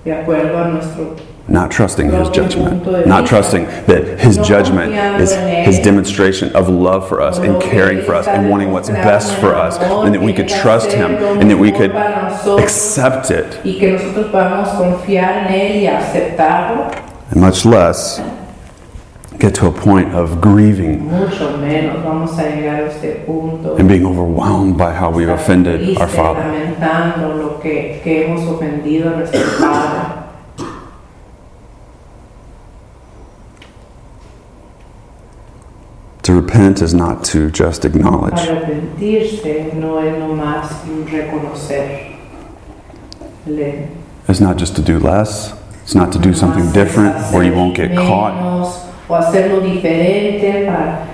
de 0.05 0.11
acuerdo 0.13 0.57
a 0.63 0.67
nuestro 0.69 1.15
Not 1.47 1.71
trusting 1.71 2.09
His 2.09 2.29
judgment, 2.29 3.05
not 3.05 3.27
trusting 3.27 3.65
that 3.65 4.17
His 4.19 4.37
judgment 4.37 4.93
is 5.19 5.33
His 5.67 5.77
demonstration 5.79 6.55
of 6.55 6.69
love 6.69 7.07
for 7.09 7.19
us 7.21 7.37
and 7.37 7.61
caring 7.61 8.01
for 8.01 8.15
us 8.15 8.27
and 8.27 8.49
wanting 8.49 8.71
what's 8.71 8.89
best 8.89 9.35
for 9.39 9.53
us, 9.53 9.77
and 9.77 10.15
that 10.15 10.21
we 10.21 10.31
could 10.31 10.47
trust 10.47 10.93
Him 10.93 11.15
and 11.15 11.51
that 11.51 11.57
we 11.57 11.71
could 11.71 11.91
accept 12.63 13.29
it, 13.29 13.59
and 17.31 17.41
much 17.41 17.65
less 17.65 18.21
get 19.37 19.53
to 19.55 19.67
a 19.67 19.71
point 19.71 20.13
of 20.13 20.39
grieving 20.39 21.09
and 21.09 21.29
being 23.89 24.05
overwhelmed 24.05 24.77
by 24.77 24.93
how 24.93 25.09
we've 25.09 25.27
offended 25.27 25.97
our 25.97 26.07
Father. 26.07 26.39
lamentando 26.39 27.35
lo 27.35 27.59
que, 27.59 27.99
que 28.01 28.23
hemos 28.25 28.47
ofendido 28.47 29.11
a 29.11 29.15
nuestro 29.17 29.41
padre 29.59 30.23
To 36.23 36.33
repent 36.33 36.81
is 36.81 36.93
not 36.93 37.25
to 37.25 37.51
just 37.51 37.83
acknowledge. 37.83 38.33
arrepentirse 38.35 39.73
no 39.73 39.97
es 39.99 40.17
nomás 40.17 40.69
reconocer 41.11 42.13
Le- 43.45 43.87
It's 44.29 44.39
not 44.39 44.57
just 44.57 44.75
to 44.77 44.81
do 44.81 44.99
less. 44.99 45.53
It's 45.83 45.95
not 45.95 46.13
to 46.13 46.19
do 46.19 46.33
something 46.33 46.71
different 46.71 47.13
where 47.33 47.43
you 47.43 47.53
won't 47.53 47.75
get 47.75 47.93
caught. 47.93 48.33
o 49.09 49.15
hacerlo 49.15 49.59
diferente 49.59 50.65
para, 50.65 51.05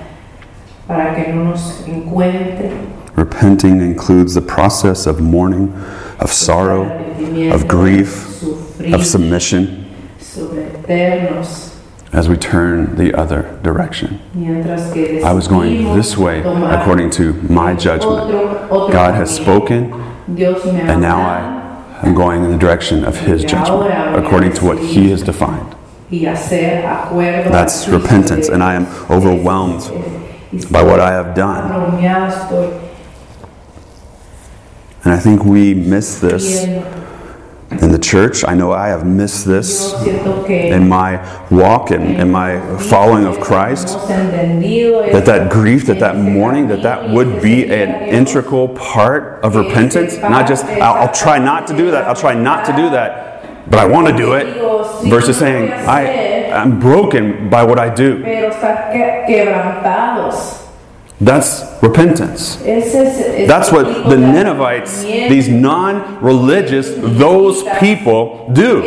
para 0.86 1.14
que 1.16 1.32
no 1.32 1.44
nos 1.50 1.82
encuentre. 1.88 2.70
Repenting 3.16 3.80
includes 3.80 4.34
the 4.34 4.40
process 4.40 5.08
of 5.08 5.20
mourning, 5.20 5.72
of 6.20 6.30
sorrow, 6.30 6.86
of 7.52 7.66
grief, 7.66 8.44
of 8.94 9.04
submission 9.04 9.86
as 12.12 12.28
we 12.28 12.36
turn 12.36 12.96
the 12.96 13.14
other 13.14 13.58
direction. 13.62 14.20
I 15.24 15.32
was 15.32 15.46
going 15.46 15.96
this 15.96 16.16
way 16.16 16.40
according 16.40 17.10
to 17.10 17.34
my 17.44 17.74
judgment. 17.74 18.30
God 18.70 19.14
has 19.14 19.34
spoken, 19.34 19.90
Dios 20.34 20.64
me 20.64 20.72
ha 20.72 20.92
and 20.92 21.00
now 21.00 21.20
I 21.20 22.06
am 22.06 22.14
going 22.14 22.44
in 22.44 22.50
the 22.50 22.58
direction 22.58 23.04
of 23.04 23.18
His 23.20 23.44
judgment 23.44 24.16
according 24.16 24.52
to 24.54 24.64
what 24.64 24.78
He 24.78 25.10
has 25.10 25.22
defined. 25.22 25.76
y 26.10 26.24
hacer 26.26 26.84
acuerdo. 26.84 27.50
That's 27.50 27.88
repentance, 27.88 28.48
and 28.48 28.62
I 28.62 28.74
am 28.74 28.86
overwhelmed 29.08 29.82
by 30.70 30.82
what 30.82 30.98
I 30.98 31.12
have 31.12 31.34
done. 31.34 31.70
And 35.04 35.14
I 35.14 35.18
think 35.18 35.44
we 35.44 35.74
miss 35.74 36.18
this. 36.20 36.66
In 37.70 37.92
the 37.92 37.98
church. 37.98 38.44
I 38.44 38.54
know 38.54 38.72
I 38.72 38.88
have 38.88 39.06
missed 39.06 39.46
this 39.46 39.92
in 40.04 40.88
my 40.88 41.20
walk 41.50 41.90
and 41.90 42.16
in 42.20 42.30
my 42.30 42.60
following 42.78 43.24
of 43.26 43.38
Christ. 43.40 43.86
That 44.08 45.22
that 45.26 45.50
grief, 45.50 45.86
that 45.86 46.00
that 46.00 46.16
mourning, 46.16 46.68
that 46.68 46.82
that 46.82 47.08
would 47.10 47.40
be 47.40 47.64
an 47.70 48.08
integral 48.08 48.68
part 48.68 49.42
of 49.44 49.54
repentance. 49.54 50.16
Not 50.18 50.48
just, 50.48 50.64
I'll, 50.64 50.94
I'll 51.06 51.14
try 51.14 51.38
not 51.38 51.66
to 51.68 51.76
do 51.76 51.90
that, 51.92 52.04
I'll 52.04 52.14
try 52.16 52.34
not 52.34 52.64
to 52.66 52.72
do 52.74 52.90
that, 52.90 53.70
but 53.70 53.78
I 53.78 53.86
want 53.86 54.08
to 54.08 54.16
do 54.16 54.34
it. 54.34 54.56
Versus 55.08 55.38
saying, 55.38 55.72
I, 55.72 56.50
I'm 56.50 56.78
broken 56.80 57.48
by 57.48 57.62
what 57.64 57.78
I 57.78 57.88
do. 57.94 58.22
Pero 58.22 58.50
estar 58.50 58.90
que- 58.92 59.24
quebrantados. 59.26 60.58
That's 61.20 61.64
repentance. 61.82 62.58
Ese 62.64 62.94
es- 62.94 63.20
es 63.20 63.46
That's 63.48 63.70
what 63.70 64.08
the 64.08 64.16
Ninevites, 64.16 65.02
these 65.28 65.50
non 65.50 66.18
religious, 66.22 66.94
those 66.96 67.62
people 67.78 68.46
do. 68.52 68.82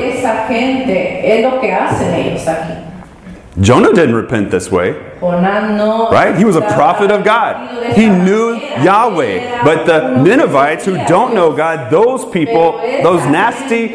Jonah 3.61 3.93
didn't 3.93 4.15
repent 4.15 4.49
this 4.49 4.71
way, 4.71 4.91
right? 5.21 6.35
He 6.35 6.43
was 6.43 6.55
a 6.55 6.61
prophet 6.61 7.11
of 7.11 7.23
God. 7.23 7.93
He 7.95 8.09
knew 8.09 8.55
Yahweh. 8.55 9.63
But 9.63 9.85
the 9.85 10.23
Ninevites 10.23 10.85
who 10.85 10.95
don't 11.05 11.35
know 11.35 11.55
God, 11.55 11.91
those 11.91 12.25
people, 12.31 12.79
those 13.03 13.21
nasty 13.27 13.89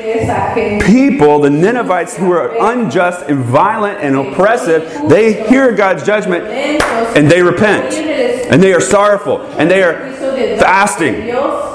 people, 0.81 1.41
the 1.41 1.51
Ninevites 1.51 2.17
who 2.17 2.31
are 2.31 2.55
unjust 2.73 3.27
and 3.29 3.41
violent 3.41 3.99
and 3.99 4.15
oppressive, 4.15 5.09
they 5.09 5.49
hear 5.49 5.75
God's 5.75 6.05
judgment 6.05 6.45
and 6.47 7.29
they 7.29 7.43
repent. 7.43 7.95
And 7.95 8.63
they 8.63 8.73
are 8.73 8.81
sorrowful 8.81 9.41
and 9.59 9.69
they 9.69 9.83
are 9.83 10.13
fasting. 10.59 11.27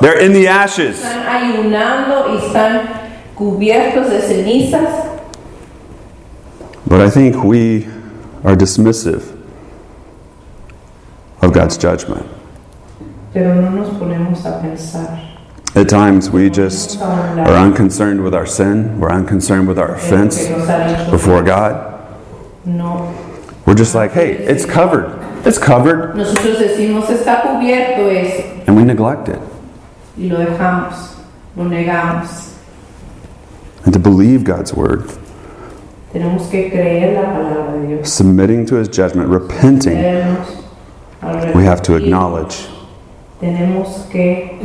They're 0.02 0.20
in 0.20 0.32
the 0.32 0.48
ashes. 0.48 1.02
están 1.02 1.28
ayunando 1.28 2.28
y 2.30 2.38
están 2.38 2.82
cubiertos 3.36 4.10
de 4.10 4.22
cenizas. 4.22 5.14
But 6.94 7.02
I 7.02 7.10
think 7.10 7.44
we 7.44 7.86
are 8.44 8.56
dismissive 8.56 9.36
of 11.42 11.52
God's 11.52 11.76
judgment. 11.76 12.24
Pero 13.34 13.56
no 13.60 13.70
nos 13.72 13.90
ponemos 13.98 14.46
a 14.46 14.62
pensar. 14.62 15.20
At 15.74 15.90
times 15.90 16.30
we 16.30 16.52
just 16.52 17.02
are 17.02 17.58
unconcerned 17.58 18.24
with 18.24 18.36
our 18.36 18.46
sin, 18.46 19.00
we're 19.00 19.10
unconcerned 19.10 19.68
with 19.68 19.80
our 19.80 19.96
offense 19.96 20.38
que 20.46 20.56
nos 20.56 20.68
ha 20.68 20.86
dicho. 20.88 21.10
before 21.10 21.42
God. 21.42 22.16
No. 22.64 23.12
We're 23.66 23.74
just 23.74 23.96
like, 23.96 24.12
hey, 24.12 24.34
it's 24.34 24.64
covered. 24.64 25.18
It's 25.48 25.58
covered. 25.58 26.16
Nosotros 26.16 26.60
decimos 26.60 27.10
está 27.10 27.42
cubierto 27.42 28.08
eso 28.08 28.64
And 28.68 28.76
we 28.76 28.84
neglect 28.84 29.30
it. 29.30 29.40
y 30.16 30.28
lo 30.28 30.38
dejamos, 30.46 31.16
lo 31.56 31.64
negamos. 31.64 32.54
And 33.84 33.94
to 33.94 34.00
believe 34.00 34.44
God's 34.44 34.76
word, 34.76 35.10
Tenemos 36.14 36.48
que 36.52 36.70
creer 36.70 37.16
la 37.16 37.34
palabra 37.34 37.74
de 37.82 37.88
Dios. 37.88 38.14
submitting 38.14 38.66
to 38.68 38.76
his 38.76 38.88
judgment, 38.88 39.30
repenting, 39.30 39.98
we 41.56 41.64
have 41.64 41.82
to 41.82 41.96
acknowledge. 41.96 42.68
Tenemos 43.42 44.10
que 44.12 44.60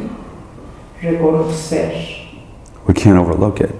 reconocer. 1.01 2.29
We 2.87 2.93
can't 2.95 3.19
overlook 3.19 3.61
it. 3.63 3.75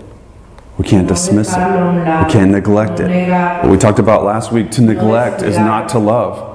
We 0.79 0.85
can't 0.85 1.07
dismiss 1.09 1.53
it. 1.53 1.57
dejarlo 1.57 1.79
a 1.79 1.89
un 1.91 2.05
lado, 2.05 2.27
We 2.27 2.33
can't 2.33 2.51
neglect 2.53 3.01
it. 3.01 3.09
What 3.63 3.71
we 3.71 3.77
talked 3.77 3.99
about 3.99 4.25
last 4.25 4.51
week, 4.51 4.71
to 4.73 4.83
neglect 4.83 5.43
is 5.43 5.59
not 5.59 5.89
to 5.91 5.99
love. 5.99 6.47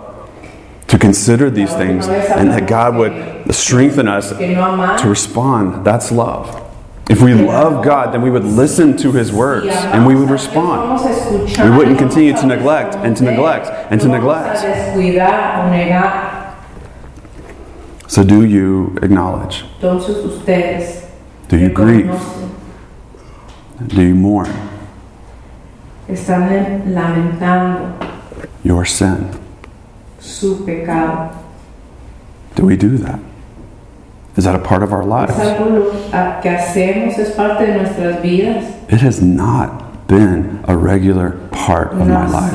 To 0.88 0.98
consider 0.98 1.50
these 1.50 1.74
things 1.74 2.08
and 2.08 2.50
that 2.52 2.68
God 2.68 2.96
would 2.96 3.54
strengthen 3.54 4.08
us 4.08 4.32
Que 4.36 4.56
no 4.56 4.74
amar, 4.74 4.98
to 4.98 5.10
respond. 5.10 5.86
That's 5.86 6.12
love. 6.12 6.63
If 7.10 7.22
we 7.22 7.34
love 7.34 7.84
God, 7.84 8.14
then 8.14 8.22
we 8.22 8.30
would 8.30 8.46
listen 8.46 8.96
to 8.98 9.12
His 9.12 9.32
words 9.32 9.68
and 9.68 10.08
we 10.08 10.16
would 10.16 10.30
amamos 10.30 10.36
a 10.36 10.38
Dios, 10.38 10.46
respond. 10.46 10.82
vamos 10.82 11.06
a 11.06 11.10
escuchar, 11.10 11.70
We 11.70 11.78
wouldn't 11.78 11.98
continue 12.00 12.34
to 12.34 12.46
neglect 12.46 12.96
and 12.96 13.18
to 13.18 13.24
neglect 13.24 13.68
and 13.92 14.00
to 14.02 14.08
neglect. 14.08 14.46
Vamos 14.46 14.64
a 14.64 14.68
descuidar 14.68 15.66
o 15.66 15.70
negar. 15.70 16.34
So, 18.08 18.24
do 18.24 18.46
you 18.46 18.96
acknowledge? 19.02 19.66
Do 21.50 21.58
you 21.58 21.70
grieve? 21.70 22.12
Do 23.88 24.02
you 24.02 24.16
mourn 24.16 24.50
your 28.64 28.86
sin? 28.86 29.32
Do 32.56 32.66
we 32.66 32.78
do 32.78 32.98
that? 32.98 33.20
Is 34.36 34.46
that 34.46 34.56
a 34.56 34.60
part 34.60 34.82
of 34.84 34.92
our 34.92 35.02
Es 35.04 35.08
lives? 35.08 35.38
algo 35.38 35.70
lo- 35.70 35.92
a- 36.12 36.40
que 36.42 36.50
hacemos, 36.50 37.18
es 37.20 37.30
parte 37.32 37.66
de 37.68 37.78
nuestras 37.78 38.22
vidas. 38.24 38.66
It 38.90 39.02
has 39.02 39.22
not 39.22 40.08
been 40.08 40.60
a 40.68 40.76
regular 40.76 41.36
part 41.52 41.94
of 41.94 42.08
my 42.08 42.26
life. 42.28 42.52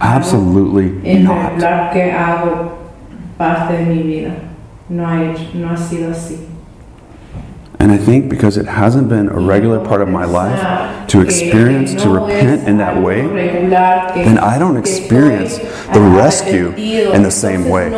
Absolutely 0.00 0.90
not. 1.24 1.58
regular 1.58 1.90
que 1.92 2.10
hago 2.12 2.72
parte 3.38 3.72
de 3.78 3.86
mi 3.86 4.02
vida. 4.02 4.30
No 4.88 5.06
ha, 5.06 5.16
no 5.54 5.70
ha 5.70 5.76
sido 5.76 6.10
así. 6.10 6.46
And 7.80 7.90
I 7.90 7.96
think 7.96 8.28
because 8.28 8.58
it 8.58 8.66
hasn't 8.66 9.08
been 9.08 9.28
a 9.28 9.38
regular 9.38 9.82
part 9.82 10.02
of 10.02 10.08
my 10.08 10.26
life 10.26 11.08
to 11.08 11.22
experience, 11.22 11.94
to 12.02 12.10
repent 12.10 12.68
in 12.68 12.76
that 12.76 13.02
way, 13.02 13.22
then 13.22 14.38
I 14.38 14.58
don't 14.58 14.76
experience 14.76 15.56
the 15.58 16.00
rescue 16.00 16.72
in 16.72 17.22
the 17.22 17.30
same 17.30 17.68
way. 17.68 17.90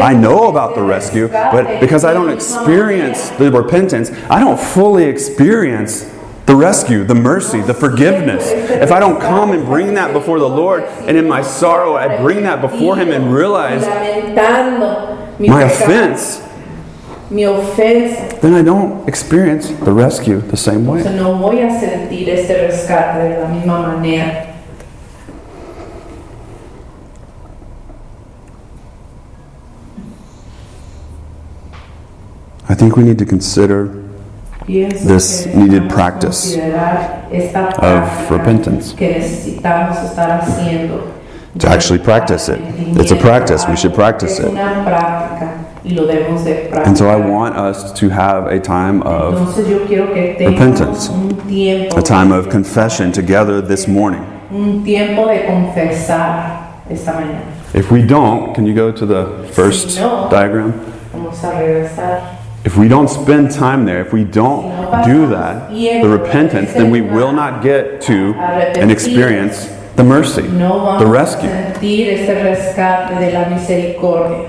I 0.00 0.14
know 0.14 0.48
about 0.48 0.76
the 0.76 0.82
rescue, 0.82 1.26
but 1.28 1.80
because 1.80 2.04
I 2.04 2.14
don't 2.14 2.30
experience 2.30 3.30
the 3.30 3.50
repentance, 3.50 4.12
I 4.30 4.38
don't 4.38 4.58
fully 4.58 5.04
experience 5.04 6.14
the 6.46 6.54
rescue, 6.56 7.04
the 7.04 7.14
mercy, 7.14 7.60
the 7.60 7.74
forgiveness. 7.74 8.44
If 8.48 8.90
I 8.92 9.00
don't 9.00 9.20
come 9.20 9.50
and 9.50 9.66
bring 9.66 9.94
that 9.94 10.12
before 10.14 10.38
the 10.38 10.48
Lord, 10.48 10.84
and 10.84 11.16
in 11.16 11.28
my 11.28 11.42
sorrow, 11.42 11.96
I 11.96 12.16
bring 12.22 12.44
that 12.44 12.60
before 12.62 12.96
Him 12.96 13.10
and 13.10 13.34
realize 13.34 13.82
my 15.40 15.62
offense, 15.64 16.40
mi 17.30 17.44
ofensa. 17.46 18.40
then 18.40 18.54
I 18.54 18.62
don't 18.62 19.06
experience 19.08 19.68
the 19.84 19.92
rescue 19.92 20.40
the 20.50 20.56
same 20.56 20.86
way. 20.86 21.00
Entonces 21.00 21.20
no 21.20 21.34
voy 21.38 21.60
a 21.60 21.78
sentir 21.80 22.28
este 22.30 22.66
rescate 22.66 23.22
de 23.28 23.40
la 23.40 23.48
misma 23.48 23.80
manera. 23.80 24.44
I 32.68 32.74
think 32.74 32.96
we 32.96 33.02
need 33.02 33.18
to 33.18 33.24
consider 33.26 33.88
Pienso 34.66 35.06
This 35.08 35.46
que 35.46 35.56
needed 35.56 35.88
practice 35.88 36.54
considerar 36.54 37.26
esta 37.32 37.68
of 37.68 37.74
práctica 37.74 38.36
repentance. 38.36 38.94
que 38.94 39.08
necesitamos 39.18 39.96
estar 40.04 40.42
haciendo. 40.42 41.14
To 41.58 41.68
actually 41.68 41.98
practice 41.98 42.50
it. 42.50 42.60
It's 42.96 43.10
a 43.10 43.16
practice. 43.16 43.66
We 43.66 43.76
should 43.76 43.94
practice 43.94 44.38
es 44.38 44.40
it. 44.40 44.50
una 44.50 44.84
práctica 44.84 45.57
y 45.88 45.94
lo 45.94 46.06
debemos 46.06 46.44
de 46.44 46.54
practicar. 46.70 46.86
And 46.86 46.96
so 46.98 47.08
I 47.08 47.16
want 47.16 47.56
us 47.56 47.92
to 47.94 48.08
have 48.10 48.46
a 48.46 48.60
time 48.60 49.02
of 49.02 49.34
Entonces 49.34 49.68
yo 49.68 49.86
quiero 49.86 50.12
que 50.12 50.36
repentance. 50.38 51.08
un 51.10 51.34
tiempo, 51.48 51.96
a 51.98 52.02
time 52.02 52.30
of 52.32 52.48
confession 52.50 53.10
together 53.10 53.62
this 53.62 53.88
morning. 53.88 54.22
un 54.50 54.84
tiempo 54.84 55.26
de 55.26 55.44
confesar 55.46 56.82
esta 56.90 57.12
mañana. 57.12 57.42
If 57.74 57.90
we 57.90 58.02
don't, 58.02 58.54
can 58.54 58.66
you 58.66 58.74
go 58.74 58.92
to 58.92 59.06
the 59.06 59.46
first 59.52 59.90
Si 59.90 60.00
no. 60.00 60.28
diagram? 60.30 60.72
Vamos 61.12 61.42
a 61.42 61.50
regresar. 61.58 62.20
If 62.64 62.76
we 62.76 62.88
don't 62.88 63.08
spend 63.08 63.50
time 63.50 63.86
there, 63.86 64.00
if 64.02 64.12
we 64.12 64.24
don't 64.24 64.62
do 65.06 65.26
that, 65.28 65.70
the 65.70 66.08
repentance, 66.08 66.72
then 66.74 66.90
we 66.90 67.00
will 67.00 67.32
not 67.32 67.62
get 67.62 68.02
to 68.02 68.34
and 68.34 68.90
experience 68.90 69.68
the 69.96 70.04
mercy, 70.04 70.42
the 70.42 71.06
rescue. 71.06 71.48
sentir 71.48 72.08
este 72.10 72.34
rescate 72.42 73.14
de 73.20 73.32
la 73.32 73.48
misericordia. 73.48 74.48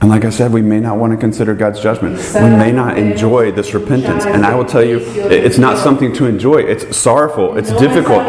And 0.00 0.10
like 0.10 0.24
I 0.26 0.30
said, 0.30 0.52
we 0.52 0.60
may 0.62 0.78
not 0.78 0.98
want 0.98 1.12
to 1.12 1.16
consider 1.16 1.54
God's 1.54 1.80
judgment. 1.80 2.16
We 2.34 2.40
may 2.50 2.70
not 2.70 2.98
enjoy 2.98 3.50
this 3.52 3.72
repentance. 3.74 4.24
And 4.26 4.44
I 4.44 4.54
will 4.54 4.64
tell 4.66 4.84
you, 4.84 4.98
it's 5.00 5.58
not 5.58 5.78
something 5.78 6.12
to 6.14 6.26
enjoy. 6.26 6.58
It's 6.58 6.96
sorrowful, 6.96 7.56
it's 7.56 7.70
difficult. 7.80 8.22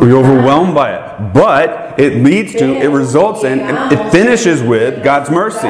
We're 0.00 0.14
overwhelmed 0.16 0.74
by 0.74 0.92
it. 0.94 1.32
But 1.32 1.98
it 1.98 2.22
leads 2.22 2.52
to, 2.52 2.76
it 2.76 2.88
results 2.88 3.44
in, 3.44 3.60
it 3.60 4.10
finishes 4.12 4.62
with 4.62 5.02
God's 5.02 5.30
mercy. 5.30 5.68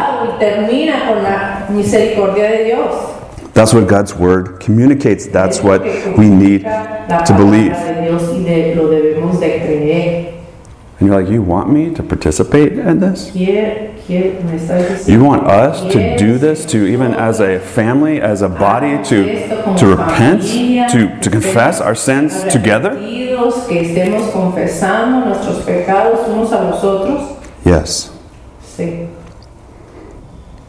That's 3.54 3.72
what 3.74 3.88
God's 3.88 4.14
word 4.14 4.60
communicates. 4.60 5.26
That's 5.26 5.60
what 5.62 5.82
we 5.82 6.28
need 6.28 6.62
to 6.62 7.34
believe. 7.36 7.72
And 10.98 11.06
you're 11.06 11.20
like, 11.22 11.30
you 11.30 11.42
want 11.42 11.70
me 11.70 11.94
to 11.94 12.02
participate 12.02 12.72
in 12.72 12.98
this? 12.98 13.32
Me 13.32 13.44
You 15.06 15.22
want 15.22 15.46
us 15.46 15.92
to 15.92 16.16
do 16.16 16.38
this, 16.38 16.64
to 16.66 16.86
even 16.86 17.14
as 17.14 17.40
a 17.40 17.60
family, 17.60 18.20
as 18.20 18.42
a 18.42 18.48
body, 18.48 18.94
ah, 18.94 19.02
to, 19.04 19.78
to 19.78 19.86
repent, 19.86 20.42
to, 20.90 21.20
to 21.20 21.30
confess 21.30 21.80
our 21.80 21.94
sins 21.94 22.42
together? 22.52 22.90
arrepentidos, 22.90 23.68
que 23.68 23.80
estemos 23.80 24.30
confesando 24.32 25.26
nuestros 25.26 25.64
pecados 25.64 26.26
unos 26.28 26.52
a 26.52 26.64
los 26.64 26.82
otros. 26.82 27.36
Yes. 27.64 28.10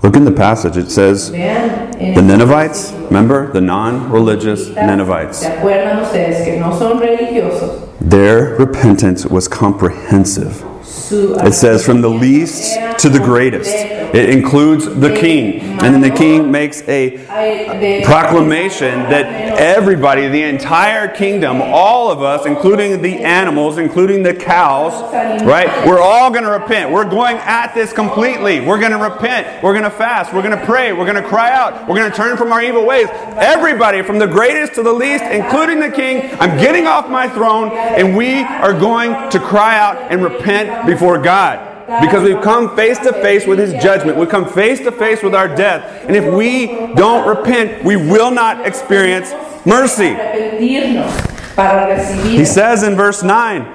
Look 0.03 0.15
in 0.15 0.25
the 0.25 0.31
passage. 0.31 0.77
It 0.77 0.91
says, 0.91 1.31
the 1.31 2.21
Ninevites, 2.21 2.91
remember 3.09 3.51
the 3.51 3.61
non 3.61 4.11
religious 4.11 4.69
Ninevites, 4.69 5.43
Their 8.01 8.55
repentance 8.55 9.25
was 9.25 9.49
comprehensive. 9.49 10.68
It 11.11 11.53
says, 11.53 11.85
from 11.85 12.01
the 12.01 12.09
least 12.09 12.77
to 12.99 13.09
the 13.09 13.19
greatest. 13.19 13.71
It 13.73 14.29
includes 14.29 14.85
the 14.85 15.13
king. 15.13 15.61
And 15.61 15.93
then 15.93 16.01
the 16.01 16.09
king 16.09 16.51
makes 16.51 16.81
a 16.87 18.03
proclamation 18.03 18.99
that 19.09 19.25
everybody, 19.59 20.27
the 20.27 20.43
entire 20.43 21.07
kingdom, 21.07 21.61
all 21.61 22.11
of 22.11 22.21
us, 22.21 22.45
including 22.45 23.01
the 23.01 23.23
animals, 23.23 23.77
including 23.77 24.23
the 24.23 24.33
cows, 24.33 24.93
right? 25.43 25.87
We're 25.87 26.01
all 26.01 26.31
going 26.31 26.43
to 26.43 26.51
repent. 26.51 26.91
We're 26.91 27.09
going 27.09 27.37
at 27.37 27.73
this 27.73 27.93
completely. 27.93 28.59
We're 28.59 28.79
going 28.79 28.91
to 28.91 28.97
repent. 28.97 29.63
We're 29.63 29.73
going 29.73 29.83
to 29.83 29.91
fast. 29.91 30.33
We're 30.33 30.41
going 30.41 30.57
to 30.57 30.65
pray. 30.65 30.91
We're 30.91 31.05
going 31.05 31.21
to 31.21 31.27
cry 31.27 31.51
out. 31.51 31.87
We're 31.87 31.95
going 31.95 32.11
to 32.11 32.17
turn 32.17 32.35
from 32.35 32.51
our 32.51 32.61
evil 32.61 32.85
ways. 32.85 33.07
Everybody, 33.11 34.01
from 34.01 34.19
the 34.19 34.27
greatest 34.27 34.73
to 34.75 34.83
the 34.83 34.93
least, 34.93 35.23
including 35.23 35.79
the 35.79 35.91
king, 35.91 36.35
I'm 36.39 36.57
getting 36.57 36.87
off 36.87 37.09
my 37.09 37.27
throne, 37.27 37.71
and 37.71 38.17
we 38.17 38.41
are 38.43 38.73
going 38.73 39.29
to 39.31 39.39
cry 39.39 39.77
out 39.77 40.11
and 40.11 40.23
repent 40.23 40.78
before 40.85 41.17
God. 41.17 41.65
Because 42.01 42.23
we've 42.23 42.41
come 42.41 42.75
face 42.75 42.99
to 42.99 43.13
face 43.13 43.47
with 43.47 43.57
His 43.57 43.73
judgment. 43.81 44.17
We've 44.17 44.29
come 44.29 44.47
face 44.47 44.79
to 44.81 44.91
face 44.91 45.23
with 45.23 45.33
our 45.33 45.47
death. 45.47 46.05
And 46.05 46.15
if 46.15 46.31
we 46.31 46.67
don't 46.93 47.27
repent, 47.27 47.83
we 47.83 47.95
will 47.95 48.29
not 48.29 48.65
experience 48.65 49.33
mercy. 49.65 50.13
He 52.29 52.45
says 52.45 52.83
in 52.83 52.95
verse 52.95 53.23
9, 53.23 53.67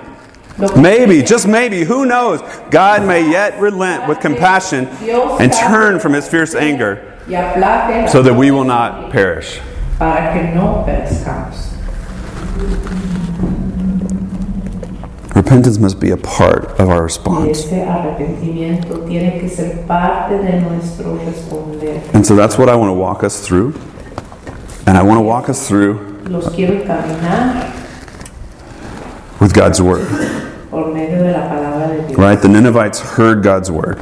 maybe, 0.76 1.22
just 1.22 1.48
maybe, 1.48 1.82
who 1.82 2.06
knows, 2.06 2.40
God 2.70 3.04
may 3.04 3.28
yet 3.28 3.60
relent 3.60 4.08
with 4.08 4.20
compassion 4.20 4.86
and 4.86 5.52
turn 5.52 5.98
from 5.98 6.12
His 6.12 6.28
fierce 6.28 6.54
anger 6.54 7.18
so 7.26 8.22
that 8.22 8.34
we 8.36 8.52
will 8.52 8.64
not 8.64 9.10
perish. 9.10 9.60
para 9.98 10.32
que 10.32 10.54
no 10.54 10.84
perezcamos. 10.84 11.72
Repentance 15.34 15.78
must 15.78 15.98
be 15.98 16.10
a 16.10 16.16
part 16.16 16.78
of 16.78 16.88
our 16.90 17.02
response. 17.02 17.64
ese 17.64 17.82
arrepentimiento 17.82 19.04
tiene 19.06 19.40
que 19.40 19.48
ser 19.48 19.84
parte 19.86 20.38
de 20.38 20.60
nuestro 20.60 21.16
responder. 21.18 22.00
And 22.14 22.24
so 22.24 22.36
that's 22.36 22.56
what 22.56 22.68
I 22.68 22.76
want 22.76 22.90
to 22.90 22.94
walk 22.94 23.24
us 23.24 23.40
through. 23.44 23.74
And 24.86 24.96
I 24.96 25.02
want 25.02 25.18
to 25.18 25.22
walk 25.22 25.48
us 25.48 25.66
through 25.66 25.98
Los 26.28 26.48
quiero 26.54 26.84
caminar 26.86 27.72
with 29.40 29.52
God's 29.52 29.80
Word. 29.80 30.06
por 30.70 30.92
medio 30.92 31.18
de 31.22 31.32
la 31.32 31.48
palabra 31.48 31.88
de 31.88 32.06
Dios. 32.08 32.18
Right? 32.18 32.40
The 32.40 32.48
Ninevites 32.48 33.00
heard 33.00 33.42
God's 33.42 33.70
Word. 33.70 34.00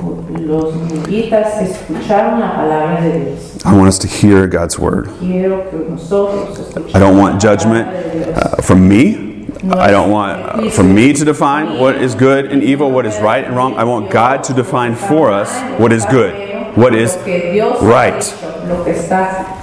Los 0.00 0.74
nivitas 0.74 1.60
escucharon 1.60 2.40
la 2.40 2.54
palabra 2.54 3.00
de 3.02 3.24
Dios. 3.26 3.64
I 3.66 3.74
want 3.76 3.88
us 3.88 3.98
to 3.98 4.08
hear 4.08 4.46
God's 4.46 4.78
Word. 4.78 5.08
Quiero 5.20 5.68
que 5.70 5.78
nosotros 5.90 6.58
escuchemos 6.58 6.94
I 6.94 6.98
don't 6.98 7.18
want 7.18 7.40
judgment 7.42 7.86
palabra 7.88 8.12
de 8.12 8.24
Dios. 8.24 8.38
uh, 8.38 8.62
from 8.62 8.88
me. 8.88 9.31
I 9.70 9.90
don't 9.92 10.10
want 10.10 10.42
uh, 10.42 10.70
for 10.70 10.82
me 10.82 11.12
to 11.12 11.24
define 11.24 11.78
what 11.78 11.96
is 11.96 12.14
good 12.16 12.50
and 12.50 12.62
evil, 12.62 12.90
what 12.90 13.06
is 13.06 13.16
right 13.20 13.44
and 13.44 13.54
wrong. 13.54 13.76
I 13.76 13.84
want 13.84 14.10
God 14.10 14.42
to 14.44 14.54
define 14.54 14.96
for 14.96 15.30
us 15.30 15.50
what 15.78 15.92
is 15.92 16.04
good, 16.06 16.76
what 16.76 16.94
is 16.94 17.14
Lo 17.16 17.24
que 17.24 17.52
Dios 17.52 17.80
ha 17.80 17.86
right. 17.86 18.22
hecho, 18.22 18.66
lo 18.66 18.84
que 18.84 18.92
está 18.92 19.60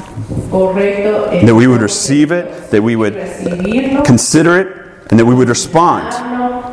correcto 0.50 1.32
en 1.34 1.46
that 1.46 1.56
we 1.56 1.68
would 1.68 1.82
receive 1.82 2.32
it, 2.32 2.72
that 2.72 2.82
we 2.82 2.96
would 2.96 3.18
uh, 3.18 4.02
consider 4.04 4.58
it, 4.58 4.68
and 5.10 5.20
that 5.20 5.26
we 5.26 5.36
would 5.36 5.50
respond 5.50 6.14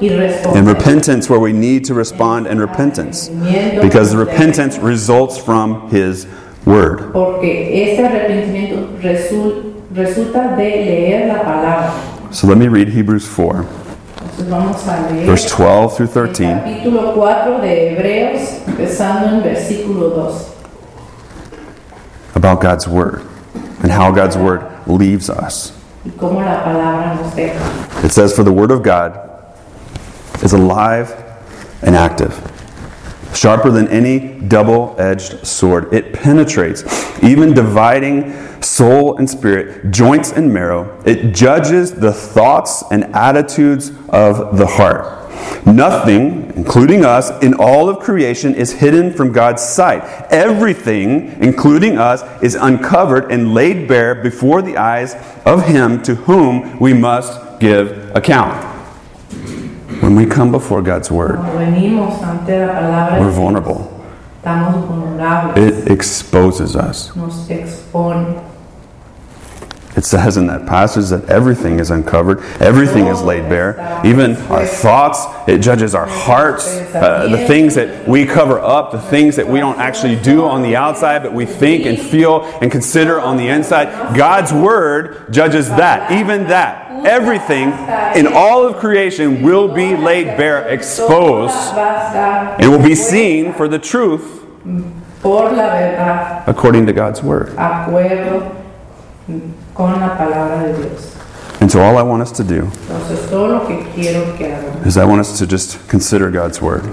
in 0.02 0.64
repentance 0.64 1.28
where 1.28 1.40
we 1.40 1.52
need 1.52 1.84
to 1.86 1.94
respond 1.94 2.46
in 2.46 2.60
repentance. 2.60 3.28
Because 3.28 4.12
the 4.12 4.18
repentance 4.18 4.78
results 4.78 5.36
from 5.36 5.90
His 5.90 6.26
Word. 6.64 7.12
Porque 12.30 12.32
este 12.32 12.32
arrepentimiento 12.32 12.32
resul- 12.32 12.32
resulta 12.32 12.32
de 12.32 12.32
leer 12.32 12.32
la 12.32 12.32
palabra. 12.32 12.34
So 12.34 12.46
let 12.46 12.58
me 12.58 12.68
read 12.68 12.88
Hebrews 12.88 13.26
4, 13.28 13.64
Entonces 14.20 14.48
vamos 14.50 14.88
a 14.88 15.10
leer 15.12 15.26
verse 15.26 15.48
12 15.48 15.96
through 15.96 16.08
13. 16.08 16.44
capítulo 16.44 17.14
4 17.14 17.58
de 17.60 17.92
Hebreos, 17.92 18.40
empezando 18.66 19.28
en 19.36 19.42
versículo 19.42 20.10
2. 20.10 20.52
about 22.34 22.60
God's 22.60 22.86
Word 22.86 23.22
and 23.82 23.90
how 23.90 24.10
God's 24.12 24.36
Word 24.36 24.62
leaves 24.86 25.30
us. 25.30 25.72
Y 26.04 26.10
cómo 26.10 26.40
la 26.44 26.62
palabra 26.62 27.14
nos 27.16 27.34
deja. 27.34 27.58
It 28.04 28.12
says, 28.12 28.32
For 28.34 28.44
the 28.44 28.52
Word 28.52 28.70
of 28.70 28.82
God 28.82 29.18
is 30.42 30.52
alive 30.52 31.12
and 31.82 31.96
active, 31.96 32.34
sharper 33.36 33.70
than 33.70 33.88
any 33.88 34.40
double 34.40 34.94
edged 34.98 35.46
sword. 35.46 35.92
It 35.92 36.12
penetrates, 36.12 36.82
even 37.22 37.54
dividing 37.54 38.62
soul 38.62 39.16
and 39.18 39.28
spirit, 39.28 39.90
joints 39.90 40.32
and 40.32 40.52
marrow. 40.52 41.00
It 41.04 41.34
judges 41.34 41.92
the 41.92 42.12
thoughts 42.12 42.82
and 42.90 43.04
attitudes 43.14 43.90
of 44.08 44.56
the 44.58 44.66
heart. 44.66 45.26
Nothing, 45.66 46.52
including 46.56 47.04
us, 47.04 47.30
in 47.42 47.54
all 47.54 47.88
of 47.88 47.98
creation 47.98 48.54
is 48.54 48.72
hidden 48.72 49.12
from 49.12 49.32
God's 49.32 49.62
sight. 49.62 50.02
Everything, 50.30 51.42
including 51.42 51.98
us, 51.98 52.22
is 52.42 52.54
uncovered 52.54 53.30
and 53.30 53.52
laid 53.52 53.88
bare 53.88 54.14
before 54.14 54.62
the 54.62 54.76
eyes 54.76 55.14
of 55.44 55.66
Him 55.66 56.02
to 56.02 56.14
whom 56.14 56.78
we 56.78 56.92
must 56.92 57.60
give 57.60 58.14
account. 58.14 58.75
When 60.00 60.14
we 60.14 60.26
come 60.26 60.50
before 60.52 60.82
God's 60.82 61.10
Word, 61.10 61.36
Cuando 61.36 61.58
venimos 61.58 62.22
ante 62.22 62.58
la 62.58 62.72
palabra, 62.72 63.20
we're 63.20 63.30
vulnerable. 63.30 63.92
It 65.56 65.90
exposes 65.90 66.76
us. 66.76 67.10
It 69.96 70.04
says 70.04 70.36
in 70.36 70.46
that 70.48 70.66
passage 70.66 71.06
that 71.08 71.30
everything 71.30 71.80
is 71.80 71.90
uncovered, 71.90 72.40
everything 72.60 73.06
is 73.06 73.22
laid 73.22 73.48
bare, 73.48 74.02
even 74.04 74.36
our 74.52 74.66
thoughts. 74.66 75.24
It 75.48 75.58
judges 75.62 75.94
our 75.94 76.06
hearts, 76.06 76.68
uh, 76.68 77.28
the 77.30 77.46
things 77.46 77.74
that 77.76 78.06
we 78.06 78.26
cover 78.26 78.60
up, 78.60 78.92
the 78.92 79.00
things 79.00 79.36
that 79.36 79.48
we 79.48 79.58
don't 79.58 79.78
actually 79.78 80.16
do 80.16 80.44
on 80.44 80.62
the 80.62 80.76
outside, 80.76 81.22
but 81.22 81.32
we 81.32 81.46
think 81.46 81.86
and 81.86 81.98
feel 81.98 82.44
and 82.60 82.70
consider 82.70 83.18
on 83.18 83.38
the 83.38 83.48
inside. 83.48 84.14
God's 84.14 84.52
Word 84.52 85.32
judges 85.32 85.70
that, 85.70 86.12
even 86.12 86.44
that. 86.48 86.85
Everything 87.06 87.70
in 88.16 88.26
all 88.26 88.66
of 88.66 88.76
creation 88.76 89.42
will 89.42 89.68
be 89.68 89.96
laid 89.96 90.36
bare, 90.36 90.68
exposed, 90.68 91.54
Va 91.74 91.80
a 91.80 92.10
estar 92.10 92.56
and 92.58 92.70
will 92.70 92.82
be 92.82 92.94
seen 92.94 93.52
for 93.52 93.68
the 93.68 93.78
truth 93.78 94.44
por 95.22 95.50
la 95.52 95.70
verdad, 95.72 96.48
according 96.48 96.86
to 96.86 96.92
God's 96.92 97.22
Word. 97.22 97.48
acuerdo 97.56 98.52
con 99.74 100.00
la 100.00 100.16
palabra 100.16 100.66
de 100.66 100.88
Dios. 100.88 101.16
And 101.60 101.70
so, 101.70 101.80
all 101.80 101.96
I 101.96 102.02
want 102.02 102.22
us 102.22 102.32
to 102.32 102.44
do 102.44 102.62
Entonces, 102.88 103.30
todo 103.30 103.58
lo 103.58 103.66
que 103.66 103.84
quiero 103.94 104.36
que 104.36 104.46
hagamos 104.46 104.86
is 104.86 104.96
I 104.96 105.04
want 105.04 105.20
us 105.20 105.38
to 105.38 105.46
just 105.46 105.88
consider 105.88 106.30
God's 106.30 106.60
Word. 106.60 106.84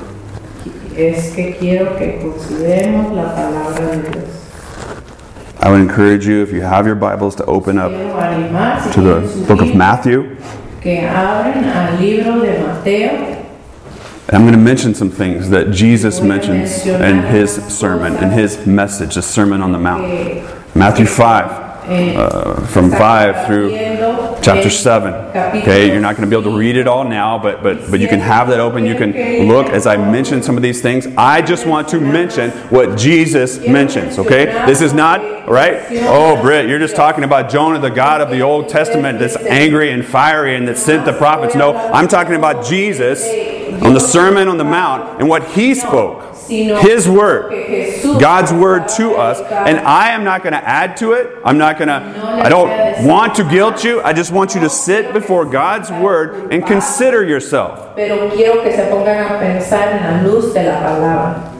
I 5.63 5.71
would 5.71 5.79
encourage 5.79 6.27
you, 6.27 6.43
if 6.43 6.51
you 6.51 6.59
have 6.59 6.85
your 6.85 6.95
Bibles, 6.95 7.35
to 7.35 7.45
open 7.45 7.77
up 7.77 7.89
to 8.93 9.01
the 9.01 9.45
book 9.47 9.61
of 9.61 9.73
Matthew. 9.73 10.35
I'm 14.29 14.41
going 14.41 14.51
to 14.51 14.57
mention 14.59 14.93
some 14.93 15.09
things 15.09 15.49
that 15.51 15.71
Jesus 15.71 16.19
mentions 16.19 16.85
in 16.85 17.23
his 17.23 17.53
sermon, 17.73 18.21
in 18.21 18.31
his 18.31 18.67
message, 18.67 19.15
the 19.15 19.21
Sermon 19.21 19.61
on 19.61 19.71
the 19.71 19.79
Mount. 19.79 20.03
Matthew 20.75 21.05
5, 21.05 21.51
eh, 21.51 21.72
uh, 21.85 22.65
from 22.67 22.89
5 22.89 23.47
through 23.47 23.71
chapter 24.41 24.69
7. 24.69 25.13
Okay, 25.61 25.87
you're 25.87 25.99
not 25.99 26.15
going 26.15 26.29
to 26.29 26.35
be 26.35 26.39
able 26.39 26.51
to 26.51 26.57
read 26.57 26.75
it 26.75 26.87
all 26.87 27.03
now, 27.03 27.37
but, 27.37 27.63
but, 27.63 27.89
but 27.89 27.99
you 27.99 28.07
can 28.07 28.19
have 28.19 28.47
that 28.49 28.59
open. 28.59 28.85
You 28.85 28.95
can 28.95 29.47
look 29.47 29.67
as 29.67 29.87
I 29.87 29.97
mention 29.97 30.41
some 30.43 30.57
of 30.57 30.63
these 30.63 30.81
things. 30.81 31.07
I 31.17 31.41
just 31.41 31.65
want 31.65 31.87
to 31.89 31.99
mention 31.99 32.51
what 32.69 32.97
Jesus 32.97 33.59
mentions, 33.59 34.19
okay? 34.19 34.45
This 34.65 34.81
is 34.81 34.93
not, 34.93 35.49
right? 35.49 35.85
Oh, 36.03 36.41
Britt, 36.41 36.67
you're 36.67 36.79
just 36.79 36.95
talking 36.95 37.23
about 37.23 37.51
Jonah, 37.51 37.79
the 37.79 37.89
God 37.89 38.21
of 38.21 38.29
the 38.29 38.41
Old 38.41 38.69
Testament 38.69 39.19
that's 39.19 39.37
angry 39.37 39.91
and 39.91 40.05
fiery 40.05 40.55
and 40.55 40.67
that 40.67 40.77
sent 40.77 41.05
the 41.05 41.13
prophets. 41.13 41.55
No, 41.55 41.75
I'm 41.75 42.07
talking 42.07 42.35
about 42.35 42.65
Jesus 42.65 43.23
on 43.83 43.93
the 43.93 43.99
Sermon 43.99 44.47
on 44.47 44.57
the 44.57 44.63
Mount 44.63 45.19
and 45.19 45.27
what 45.27 45.47
he 45.49 45.75
spoke. 45.75 46.32
His 46.81 47.09
word. 47.09 47.51
God's 48.19 48.53
word 48.53 48.87
to 48.97 49.15
us, 49.15 49.39
and 49.39 49.79
I 49.79 50.11
am 50.11 50.23
not 50.23 50.43
going 50.43 50.53
to 50.53 50.63
add 50.63 50.97
to 50.97 51.13
it. 51.13 51.29
I'm 51.43 51.57
not 51.57 51.77
going 51.77 51.87
to, 51.87 51.95
I 51.95 52.49
don't 52.49 53.05
want 53.05 53.35
to 53.35 53.43
guilt 53.43 53.83
you. 53.83 54.01
I 54.01 54.13
just 54.13 54.31
want 54.31 54.53
you 54.55 54.61
to 54.61 54.69
sit 54.69 55.13
before 55.13 55.45
God's 55.45 55.89
word 55.91 56.53
and 56.53 56.65
consider 56.65 57.23
yourself. 57.23 57.95
Pero 57.95 58.29
quiero 58.29 58.61
que 58.63 58.71
se 58.71 58.89
pongan 58.89 59.25
a 59.25 59.39
pensar 59.39 59.87
en 59.93 60.03
la 60.03 60.29
luz 60.29 60.53
de 60.53 60.63
la 60.63 60.79
palabra. 60.79 61.53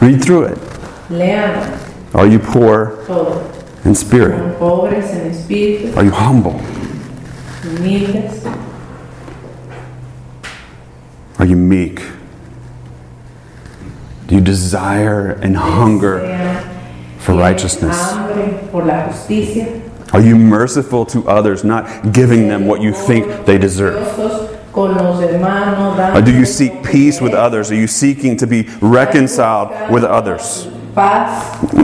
Read 0.00 0.22
through 0.22 0.44
it. 0.46 0.58
Are 2.14 2.26
you 2.26 2.38
poor 2.38 2.98
in 3.84 3.94
spirit? 3.94 4.36
Son 4.36 4.54
pobres 4.58 5.10
en 5.10 5.30
espíritu, 5.30 5.96
Are 5.96 6.04
you 6.04 6.10
humble? 6.10 6.60
Are 11.38 11.46
you 11.46 11.56
meek? 11.56 12.02
Do 14.30 14.36
you 14.36 14.42
desire 14.42 15.32
and 15.42 15.56
hunger 15.56 16.20
for 17.18 17.34
righteousness? 17.34 17.96
hambre 18.12 18.60
por 18.70 18.84
la 18.84 19.08
justicia. 19.08 19.82
Are 20.12 20.20
you 20.20 20.36
merciful 20.36 21.04
to 21.06 21.28
others, 21.28 21.64
not 21.64 22.12
giving 22.12 22.46
them 22.46 22.64
what 22.64 22.80
you 22.80 22.92
think 22.92 23.44
they 23.44 23.58
deserve? 23.58 23.96
Graciosos 23.96 24.72
Con 24.72 24.94
los 24.94 25.20
demás, 25.20 25.76
no 25.76 26.16
Or 26.16 26.22
do 26.22 26.32
you 26.32 26.44
seek 26.44 26.84
peace 26.84 27.20
with 27.20 27.34
others? 27.34 27.72
Are 27.72 27.74
you 27.74 27.88
seeking 27.88 28.36
to 28.36 28.46
be 28.46 28.68
reconciled 28.80 29.90
with 29.90 30.04
others? 30.04 30.66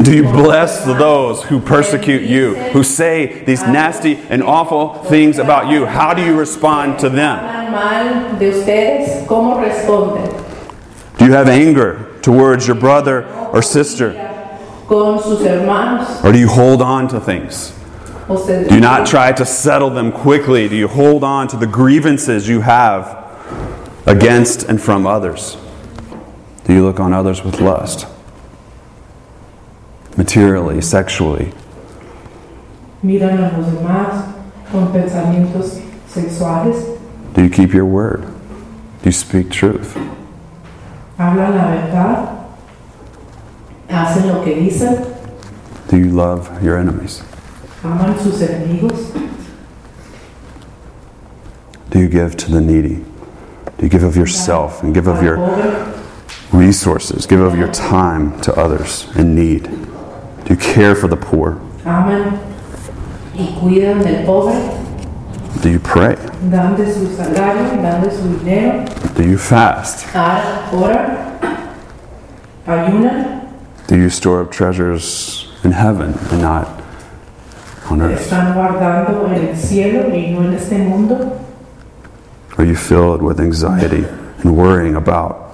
Do 0.05 0.15
you 0.15 0.23
bless 0.23 0.85
those 0.85 1.43
who 1.43 1.59
persecute 1.59 2.23
you, 2.23 2.55
who 2.71 2.85
say 2.85 3.43
these 3.43 3.63
nasty 3.65 4.21
and 4.31 4.41
awful 4.41 5.03
things 5.03 5.39
about 5.39 5.67
you? 5.67 5.85
How 5.85 6.15
do 6.15 6.25
you 6.25 6.39
respond 6.39 7.01
to 7.01 7.09
them? 7.09 7.41
Hablan 7.41 7.73
mal 7.73 8.39
de 8.39 8.51
ustedes, 8.51 9.27
¿cómo 9.27 9.61
responden? 9.61 11.19
Do 11.19 11.25
you 11.25 11.33
have 11.33 11.49
anger 11.49 12.06
towards 12.27 12.67
your 12.67 12.75
brother 12.75 13.25
or 13.53 13.63
sister? 13.63 14.13
Con 14.89 15.23
sus 15.23 15.43
hermanos. 15.43 16.25
Or 16.25 16.33
do 16.33 16.41
you 16.41 16.49
hold 16.49 16.83
on 16.83 17.07
to 17.09 17.21
things? 17.21 17.73
Do 18.27 18.75
you 18.75 18.81
not 18.81 19.07
try 19.07 19.31
to 19.31 19.47
settle 19.47 19.91
them 19.91 20.11
quickly? 20.11 20.69
Do 20.69 20.75
you 20.75 20.89
hold 20.89 21.23
on 21.23 21.47
to 21.47 21.57
the 21.57 21.69
grievances 21.69 22.49
you 22.49 22.63
have 22.63 23.05
against 24.07 24.65
and 24.65 24.83
from 24.83 25.07
others? 25.07 25.57
Do 26.65 26.75
you 26.75 26.83
look 26.85 26.99
on 26.99 27.13
others 27.13 27.45
with 27.45 27.61
lust? 27.61 28.09
Materially, 30.17 30.81
sexually? 30.81 31.53
miran 33.03 33.39
a 33.39 33.57
los 33.57 33.73
demás 33.73 34.35
con 34.73 34.93
pensamientos 34.93 35.79
sexuales. 36.13 36.99
Do 37.35 37.45
you 37.45 37.51
keep 37.51 37.73
your 37.73 37.87
word? 37.87 38.23
Do 38.23 39.05
you 39.05 39.13
speak 39.13 39.49
truth? 39.49 39.97
Hablan 41.19 41.57
la 41.57 41.67
verdad. 41.71 42.29
Hacen 43.89 44.29
lo 44.29 44.43
que 44.45 44.55
dicen. 44.55 45.15
Do 45.89 45.97
you 45.97 46.11
love 46.11 46.63
your 46.63 46.77
enemies? 46.77 47.23
Aman 47.85 48.19
sus 48.19 48.43
enemigos. 48.43 49.13
Do 51.91 52.01
you 52.01 52.09
give 52.09 52.37
to 52.37 52.51
the 52.51 52.61
needy? 52.61 53.05
Do 53.79 53.85
you 53.85 53.89
give 53.89 54.03
of 54.03 54.17
yourself 54.17 54.83
and 54.83 54.93
give 54.93 55.07
of 55.07 55.23
your 55.23 55.37
resources? 56.53 57.27
Give 57.27 57.41
of 57.41 57.57
your 57.57 57.73
time 57.73 58.39
to 58.43 58.53
others 58.55 59.07
in 59.17 59.35
need? 59.35 59.65
Do 59.65 60.55
you 60.55 60.57
care 60.57 60.95
for 60.95 61.09
the 61.09 61.17
poor? 61.17 61.61
Aman 61.85 62.39
y 63.35 63.55
cuidan 63.61 64.03
del 64.03 64.25
pobre. 64.25 64.76
Do 65.63 65.71
you 65.71 65.79
pray? 65.81 66.15
Dan 66.51 66.77
de 66.77 66.93
su 66.93 67.07
salario, 67.17 67.83
dan 67.83 68.03
de 68.03 68.11
su 68.11 68.23
dinero. 68.39 68.85
Do 69.15 69.23
you 69.25 69.39
fast? 69.39 70.07
Ara- 70.15 70.69
Oran. 70.73 71.17
Ayunan. 72.67 73.49
Do 73.87 73.97
you 73.97 74.11
store 74.11 74.43
up 74.43 74.51
treasures 74.53 75.49
in 75.65 75.73
heaven 75.73 76.15
and 76.31 76.43
not 76.43 76.69
on 77.91 78.03
earth? 78.03 78.21
Están 78.21 78.55
guardando 78.55 79.27
en 79.35 79.49
el 79.49 79.57
cielo 79.57 80.09
y 80.15 80.33
no 80.33 80.43
en 80.43 80.55
este 80.55 80.79
mundo. 80.79 81.41
Are 82.59 82.65
you 82.65 82.75
filled 82.75 83.23
with 83.23 83.39
anxiety 83.41 84.05
and 84.43 84.57
worrying 84.57 84.97
about 84.97 85.53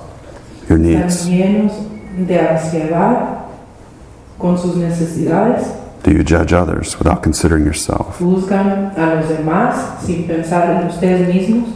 your 0.68 0.78
needs? 0.78 1.26
Llenos 6.02 6.02
de 6.02 6.02
ansiedad 6.02 6.02
con 6.02 6.02
sus 6.02 6.02
necesidades. 6.02 6.04
Do 6.04 6.10
you 6.10 6.24
judge 6.24 6.52
others 6.52 6.98
without 6.98 7.22
considering 7.22 7.64
yourself? 7.64 8.18
Juzgan 8.18 8.96
a 8.96 9.14
los 9.14 9.28
demás 9.28 10.02
sin 10.04 10.26
pensar 10.26 10.82
en 10.82 10.88
ustedes 10.88 11.28
mismos. 11.28 11.68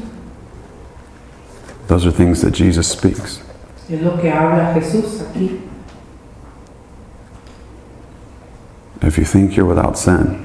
Those 1.88 2.06
are 2.06 2.12
things 2.12 2.40
that 2.40 2.52
Jesus 2.52 2.88
speaks. 2.88 3.40
Es 3.88 4.00
lo 4.00 4.16
que 4.20 4.30
habla 4.30 4.74
Jesús 4.74 5.22
aquí. 5.22 5.60
If 9.02 9.18
you 9.18 9.24
think 9.24 9.56
you're 9.56 9.66
without 9.66 9.96
sin, 9.96 10.44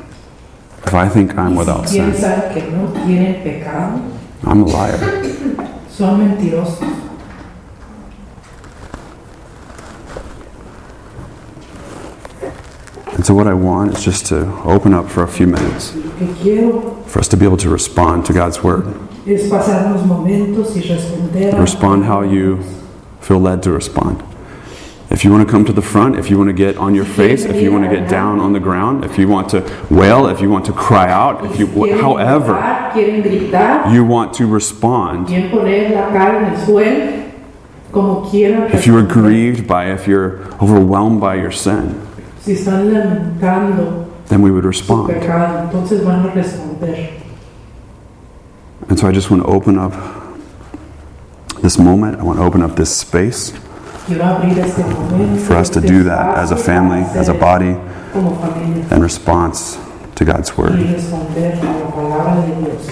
if 0.85 0.93
I 0.93 1.09
think 1.09 1.35
I'm 1.37 1.55
without 1.55 1.89
sin, 1.89 2.11
piensan 2.11 2.53
que 2.53 2.61
no 2.69 2.91
tienen 3.05 3.41
pecado, 3.41 3.99
I'm 4.43 4.61
a 4.61 4.65
liar. 4.65 4.99
son 5.89 6.19
mentirosos. 6.19 7.00
And 13.21 13.25
so, 13.27 13.35
what 13.35 13.45
I 13.45 13.53
want 13.53 13.95
is 13.95 14.03
just 14.03 14.25
to 14.29 14.51
open 14.63 14.95
up 14.95 15.07
for 15.07 15.21
a 15.21 15.27
few 15.27 15.45
minutes 15.45 15.93
Lo 15.95 16.09
que 16.17 16.33
quiero 16.41 17.03
for 17.05 17.19
us 17.19 17.27
to 17.27 17.37
be 17.37 17.45
able 17.45 17.57
to 17.57 17.69
respond 17.69 18.25
to 18.25 18.33
God's 18.33 18.63
Word. 18.63 18.87
es 19.27 19.47
pasar 19.47 19.85
unos 19.85 20.07
momentos 20.07 20.75
y 20.75 20.81
responder. 20.81 21.53
a- 21.53 21.61
Respond 21.61 22.05
how 22.05 22.21
you 22.23 22.63
feel 23.19 23.39
led 23.39 23.61
to 23.61 23.71
respond. 23.71 24.23
If 25.11 25.23
you 25.23 25.29
want 25.29 25.45
to 25.47 25.51
come 25.51 25.63
to 25.65 25.71
the 25.71 25.83
front, 25.83 26.17
if 26.17 26.31
you 26.31 26.39
want 26.39 26.47
to 26.49 26.53
get 26.53 26.77
on 26.77 26.95
your 26.95 27.05
face, 27.05 27.45
if 27.45 27.61
you 27.61 27.71
want 27.71 27.83
to 27.87 27.95
get 27.95 28.09
down 28.09 28.39
on 28.39 28.53
the 28.53 28.59
ground, 28.59 29.05
if 29.05 29.19
you 29.19 29.27
want 29.27 29.49
to 29.49 29.61
wail, 29.91 30.25
if 30.25 30.41
you 30.41 30.49
want 30.49 30.65
to 30.65 30.73
cry 30.73 31.07
out, 31.07 31.45
if 31.45 31.59
you, 31.59 31.67
however 32.01 32.53
llorar, 32.53 32.91
quieren 32.91 33.21
gritar, 33.21 33.93
you 33.93 34.03
want 34.03 34.33
to 34.33 34.47
respond, 34.47 35.27
quieren 35.27 35.51
poner 35.51 35.91
la 35.93 36.09
cara 36.11 36.39
en 36.43 36.55
el 36.55 36.65
suelo, 36.65 37.31
como 37.91 38.27
quieran. 38.31 38.71
if 38.73 38.87
you 38.87 38.97
are 38.97 39.03
grieved 39.05 39.67
by, 39.67 39.91
if 39.91 40.07
you're 40.07 40.39
overwhelmed 40.59 41.21
by 41.21 41.35
your 41.35 41.51
sin, 41.51 42.01
Si 42.43 42.53
están 42.53 42.91
lamentando 42.93 44.07
then 44.27 44.41
we 44.41 44.49
would 44.51 44.63
su 44.63 44.69
respond. 44.69 45.07
pecado, 45.07 45.63
entonces 45.65 46.03
van 46.03 46.25
a 46.25 46.33
responder. 46.33 47.11
And 48.89 48.97
so 48.99 49.07
I 49.07 49.11
just 49.11 49.29
want 49.29 49.43
to 49.43 49.49
open 49.49 49.77
up 49.77 49.93
this 51.61 51.77
moment. 51.77 52.19
I 52.19 52.23
want 52.23 52.39
to 52.39 52.43
open 52.43 52.61
up 52.63 52.75
this 52.75 52.89
space 52.95 53.53
Quiero 54.07 54.25
abrir 54.25 54.57
este 54.59 54.79
momento. 54.83 55.41
for 55.45 55.55
us 55.55 55.69
to 55.69 55.79
do 55.81 56.03
that 56.03 56.37
as 56.37 56.51
a 56.51 56.57
family, 56.57 57.01
as 57.15 57.29
a 57.29 57.33
body, 57.33 57.77
in 58.15 59.01
response 59.01 59.77
to 60.15 60.25
God's 60.25 60.57
Word. 60.57 60.79
responder 60.79 61.53
a 61.61 61.63
la 61.63 61.91
palabra 61.91 62.41
de 62.41 62.55
Dios. 62.65 62.87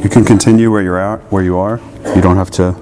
can 0.11 0.25
continue 0.25 0.69
where 0.71 0.81
you're 0.81 0.99
at, 0.99 1.19
where 1.31 1.43
you 1.43 1.57
are. 1.57 1.79
You 2.15 2.21
don't 2.21 2.35
have 2.35 2.51
to 2.51 2.75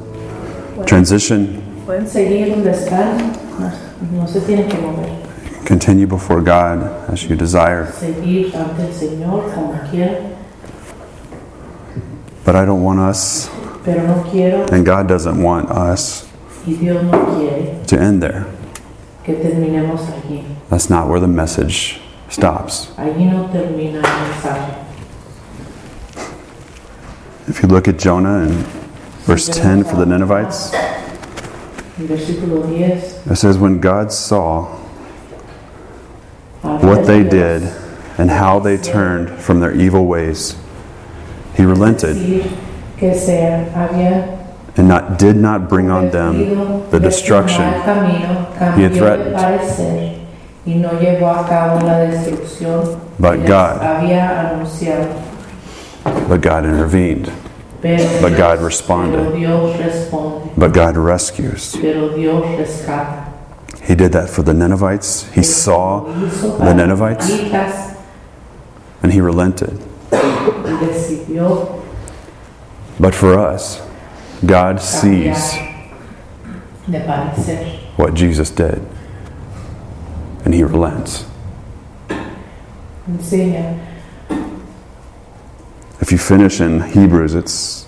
transition. 0.86 1.62
Pueden 1.86 2.08
seguir 2.08 2.50
donde 2.50 2.72
están, 2.72 3.18
no, 3.60 4.22
no 4.22 4.26
se 4.28 4.42
tienen 4.42 4.70
que 4.70 4.80
mover. 4.80 5.66
Continue 5.66 6.08
before 6.08 6.42
God 6.42 6.82
as 7.10 7.24
you 7.30 7.36
desire. 7.36 7.86
Seguir 7.92 8.56
ante 8.56 8.82
el 8.82 8.94
Señor 8.94 9.54
como 9.54 9.74
quieran, 9.92 10.36
But 12.46 12.56
I 12.56 12.66
don't 12.66 12.82
want 12.84 13.00
us, 13.00 13.50
pero 13.84 14.04
no 14.08 14.24
quiero 14.32 14.66
and 14.72 14.84
God 14.84 15.08
doesn't 15.08 15.42
want 15.42 15.70
us, 15.70 16.28
y 16.66 16.74
Dios 16.74 17.04
no 17.04 17.26
quiere 17.38 17.86
to 17.86 18.00
end 18.00 18.24
there. 18.24 18.46
que 19.24 19.36
terminemos 19.36 20.02
allí. 20.10 20.44
That's 20.70 20.90
not 20.90 21.08
where 21.08 21.20
the 21.20 21.28
message 21.28 22.00
stops. 22.30 22.90
Allí 22.98 23.26
no 23.26 23.46
termina 23.52 23.98
el 23.98 24.02
mensaje. 24.02 24.79
If 27.50 27.64
you 27.64 27.68
look 27.68 27.88
at 27.88 27.98
Jonah 27.98 28.44
in 28.44 28.52
verse 29.26 29.50
10 29.50 29.84
for 29.84 29.96
the 29.96 30.06
Ninevites, 30.06 30.72
En 30.72 32.08
versículo 32.08 32.62
10. 32.64 33.32
it 33.32 33.36
says, 33.38 33.58
When 33.58 33.80
God 33.80 34.12
saw 34.12 34.66
what 36.62 37.08
they 37.08 37.24
did 37.24 37.64
and 38.20 38.30
how 38.30 38.60
they 38.60 38.78
turned 38.78 39.32
from 39.42 39.62
their 39.62 39.74
evil 39.74 40.06
ways, 40.06 40.56
he 41.56 41.66
relented 41.66 42.16
and 44.78 44.88
not, 44.88 45.18
did 45.18 45.36
not 45.36 45.68
bring 45.68 45.90
on 45.90 46.12
them 46.12 46.38
the 46.92 47.00
destruction 47.00 47.64
he 48.76 48.84
had 48.84 48.94
threatened. 48.94 49.36
But 53.20 53.46
God-. 53.48 53.82
But 56.04 56.42
God 56.42 56.66
intervened. 56.66 57.32
But 57.82 58.38
God 58.38 58.60
responded. 58.60 59.18
Pero 59.18 59.36
Dios 59.36 59.78
responde. 59.78 60.58
But 60.58 60.74
God 60.74 60.98
rescues. 60.98 61.76
Pero 61.76 62.16
Dios 62.16 62.46
rescata. 62.60 63.34
He 63.82 63.96
did 63.96 64.12
that 64.12 64.30
for 64.30 64.44
the 64.44 64.54
Ninevites. 64.54 65.32
He 65.32 65.44
saw 65.44 66.02
the 66.02 66.74
Ninevites 66.74 67.30
and 69.02 69.14
he 69.14 69.22
relented. 69.22 69.80
But 73.00 73.16
for 73.16 73.40
us, 73.40 73.82
God 74.46 74.82
sees 74.82 75.56
what 77.96 78.14
Jesus 78.14 78.52
did, 78.52 78.86
and 80.44 80.54
He 80.54 80.64
relents. 80.64 81.26
If 86.02 86.12
you 86.12 86.18
finish 86.18 86.62
in 86.62 86.82
Hebrews, 86.82 87.36
it's 87.36 87.86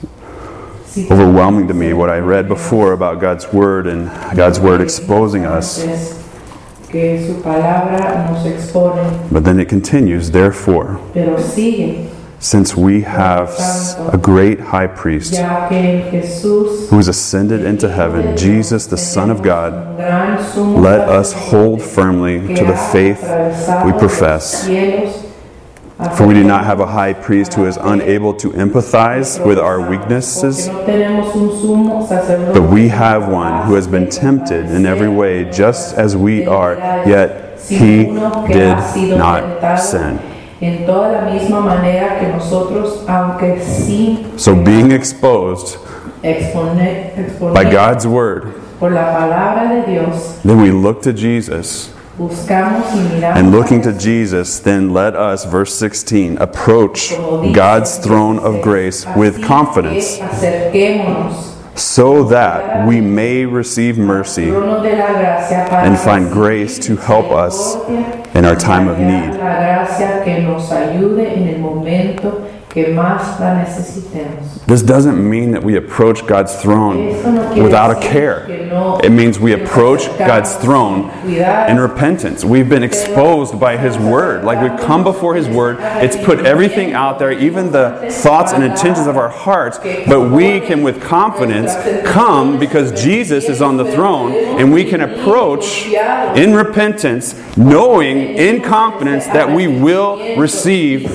overwhelming 1.10 1.68
to 1.70 1.74
me 1.74 1.94
what 1.94 2.10
I 2.10 2.18
read 2.18 2.48
before 2.50 2.92
about 2.92 3.22
God's 3.22 3.52
Word 3.54 3.88
and 3.88 4.10
God's 4.36 4.60
Word 4.60 4.82
exposing 4.82 5.46
us. 5.46 5.82
But 9.32 9.44
then 9.46 9.60
it 9.62 9.70
continues, 9.70 10.32
therefore, 10.32 11.00
since 12.40 12.76
we 12.76 13.02
have 13.04 13.50
a 14.12 14.18
great 14.22 14.60
high 14.60 14.88
priest 14.88 15.34
who 15.38 16.98
has 16.98 17.08
ascended 17.08 17.64
into 17.64 17.90
heaven, 17.90 18.36
Jesus, 18.36 18.88
the 18.88 18.98
Son 18.98 19.30
of 19.30 19.42
God, 19.42 19.98
let 19.98 21.08
us 21.08 21.32
hold 21.32 21.82
firmly 21.82 22.40
to 22.56 22.66
the 22.66 22.76
faith 22.92 23.22
we 23.86 23.94
profess. 23.94 24.68
For 26.18 26.26
we 26.26 26.34
do 26.34 26.44
not 26.44 26.66
have 26.66 26.80
a 26.80 26.88
high 26.88 27.14
priest 27.14 27.54
who 27.54 27.66
is 27.68 27.78
unable 27.78 28.34
to 28.36 28.50
empathize 28.54 29.38
with 29.46 29.60
our 29.60 29.88
weaknesses, 29.88 30.68
No 30.68 30.84
tenemos 30.84 31.36
un 31.36 31.50
sumo 31.50 32.08
sacerdote 32.08 32.54
but 32.56 32.64
we 32.72 32.88
have 32.88 33.28
one 33.30 33.68
who 33.68 33.76
has 33.76 33.86
been 33.88 34.10
tempted 34.10 34.66
in 34.72 34.88
every 34.88 35.08
way, 35.10 35.46
just 35.52 35.96
as 35.96 36.16
we 36.18 36.48
are, 36.48 36.76
yet 37.08 37.60
he 37.70 38.06
did 38.06 39.18
not 39.18 39.78
sin. 39.80 40.18
en 40.60 40.86
toda 40.88 41.12
la 41.12 41.22
misma 41.32 41.62
manera 41.62 42.20
que 42.20 42.30
nosotros, 42.30 43.06
aunque 43.08 43.60
sin 43.62 44.40
So, 44.40 44.56
being 44.56 44.92
exposed 44.92 45.78
by 46.24 47.64
God's 47.72 48.08
word, 48.08 48.56
por 48.80 48.90
la 48.90 49.04
palabra 49.14 49.70
de 49.86 49.92
Dios, 49.92 50.40
then 50.44 50.60
we 50.60 50.72
look 50.72 51.04
to 51.04 51.14
Jesus. 51.14 51.94
Buscamos 52.18 52.94
y 52.94 53.16
miramos 53.16 53.38
And 53.38 53.52
looking 53.52 53.82
to 53.84 53.94
Jesus, 53.94 54.60
then 54.60 54.94
let 54.94 55.16
us, 55.16 55.46
verse 55.46 55.74
16, 55.74 56.38
approach 56.38 57.12
God's 57.54 57.98
throne 57.98 58.40
of 58.40 58.62
grace 58.62 59.06
with 59.16 59.44
confidence 59.44 60.20
so 61.76 62.24
that 62.26 62.88
we 62.88 63.00
may 63.00 63.46
receive 63.46 63.98
mercy 63.98 64.48
trono 64.48 64.82
de 64.82 64.96
la 64.96 65.14
gracia 65.14 65.66
para 65.70 65.88
and 65.88 65.98
find 65.98 66.32
grace 66.32 66.78
to 66.78 66.96
help 66.96 67.32
us 67.32 67.76
in 68.36 68.46
our 68.46 68.56
time 68.56 68.88
of 68.88 69.00
need. 69.00 69.32
Que 72.74 72.88
nos 72.88 72.88
ayude 72.88 72.88
en 72.88 72.92
el 72.92 72.94
momento 72.94 72.94
que 72.94 72.94
más 72.94 73.40
la 73.40 73.56
necesitemos. 73.56 74.66
This 74.66 74.82
doesn't 74.82 75.18
mean 75.18 75.52
that 75.52 75.64
we 75.64 75.76
approach 75.76 76.26
God's 76.26 76.56
throne 76.56 77.08
no 77.36 77.64
without 77.64 77.92
a 77.92 78.00
care. 78.00 78.48
no 78.70 79.00
It 79.04 79.10
means 79.10 79.40
we 79.40 79.54
approach 79.54 80.08
God's 80.18 80.56
throne 80.56 81.10
in 81.26 81.78
repentance. 81.80 82.46
We've 82.46 82.70
been 82.70 82.84
exposed 82.84 83.60
by 83.60 83.78
His 83.78 83.98
Word. 83.98 84.44
Like 84.46 84.62
we've 84.62 84.80
come 84.80 85.04
before 85.04 85.36
His 85.36 85.48
Word. 85.48 85.78
It's 85.80 86.16
put 86.16 86.46
everything 86.46 86.94
out 86.94 87.20
there, 87.20 87.32
even 87.32 87.72
the 87.72 88.08
thoughts 88.10 88.54
and 88.54 88.64
intentions 88.64 89.08
of 89.08 89.18
our 89.18 89.30
hearts. 89.30 89.78
But 90.08 90.32
we 90.32 90.60
can, 90.62 90.84
with 90.84 91.02
confidence, 91.02 91.74
come 92.06 92.60
because 92.60 92.92
Jesus 93.02 93.50
is 93.50 93.62
on 93.62 93.78
the 93.78 93.92
throne 93.92 94.32
and 94.34 94.72
we 94.72 94.86
can 94.86 95.02
approach 95.02 95.88
in 95.88 96.54
repentance, 96.54 97.36
knowing 97.58 98.18
in 98.18 98.62
confidence 98.62 99.26
that 99.26 99.50
we 99.50 99.68
will 99.68 100.38
receive 100.38 101.14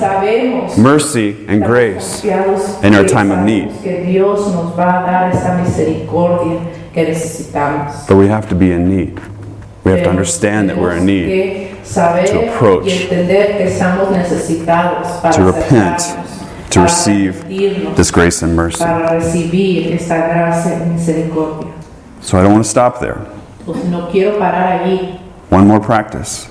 mercy 0.76 1.45
and 1.49 1.62
grace. 1.64 2.24
in 2.24 2.94
our 2.94 3.07
time 3.07 3.30
of 3.30 3.44
need. 3.44 3.70
Que 3.82 4.05
Dios 4.05 4.53
nos 4.53 4.76
va 4.76 5.03
a 5.03 5.07
dar 5.07 5.30
esa 5.30 5.57
misericordia 5.57 6.61
que 6.92 7.05
necesitamos. 7.05 8.07
But 8.09 8.16
we 8.16 8.28
have 8.28 8.49
to 8.49 8.55
be 8.55 8.72
in 8.72 8.88
need. 8.88 9.20
We 9.84 9.92
have 9.92 10.03
to 10.03 10.11
understand 10.11 10.68
that 10.68 10.76
we're 10.76 10.97
in 10.97 11.07
need. 11.07 11.70
to 11.84 12.49
approach, 12.49 12.86
y 12.86 13.03
entender 13.03 13.57
que 13.57 13.66
estamos 13.66 14.11
necesitados 14.11 15.20
to 15.32 15.44
repent, 15.44 16.01
to 16.70 16.80
receive 16.80 17.47
this 17.94 18.11
grace 18.11 18.42
and 18.42 18.57
mercy. 18.57 18.80
para 18.82 19.12
recibir 19.12 19.92
esta 19.92 20.16
gracia 20.16 20.80
y 20.80 20.90
misericordia. 20.90 21.72
So 22.20 22.36
I 22.36 22.42
don't 22.42 22.53
want 22.53 22.64
to 22.64 22.70
stop 22.70 22.99
there. 22.99 23.20
Pues 23.64 23.84
no 23.84 24.09
quiero 24.11 24.38
parar 24.38 24.80
allí. 24.82 25.20
One 25.51 25.68
more 25.68 25.80
practice. 25.80 26.49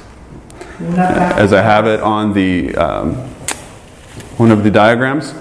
As 0.98 1.52
I 1.52 1.62
have 1.62 1.88
it 1.88 2.02
on 2.02 2.34
the 2.34 2.76
um, 2.76 3.35
one 4.38 4.52
of 4.52 4.64
the 4.64 4.72
diagrams, 4.72 5.34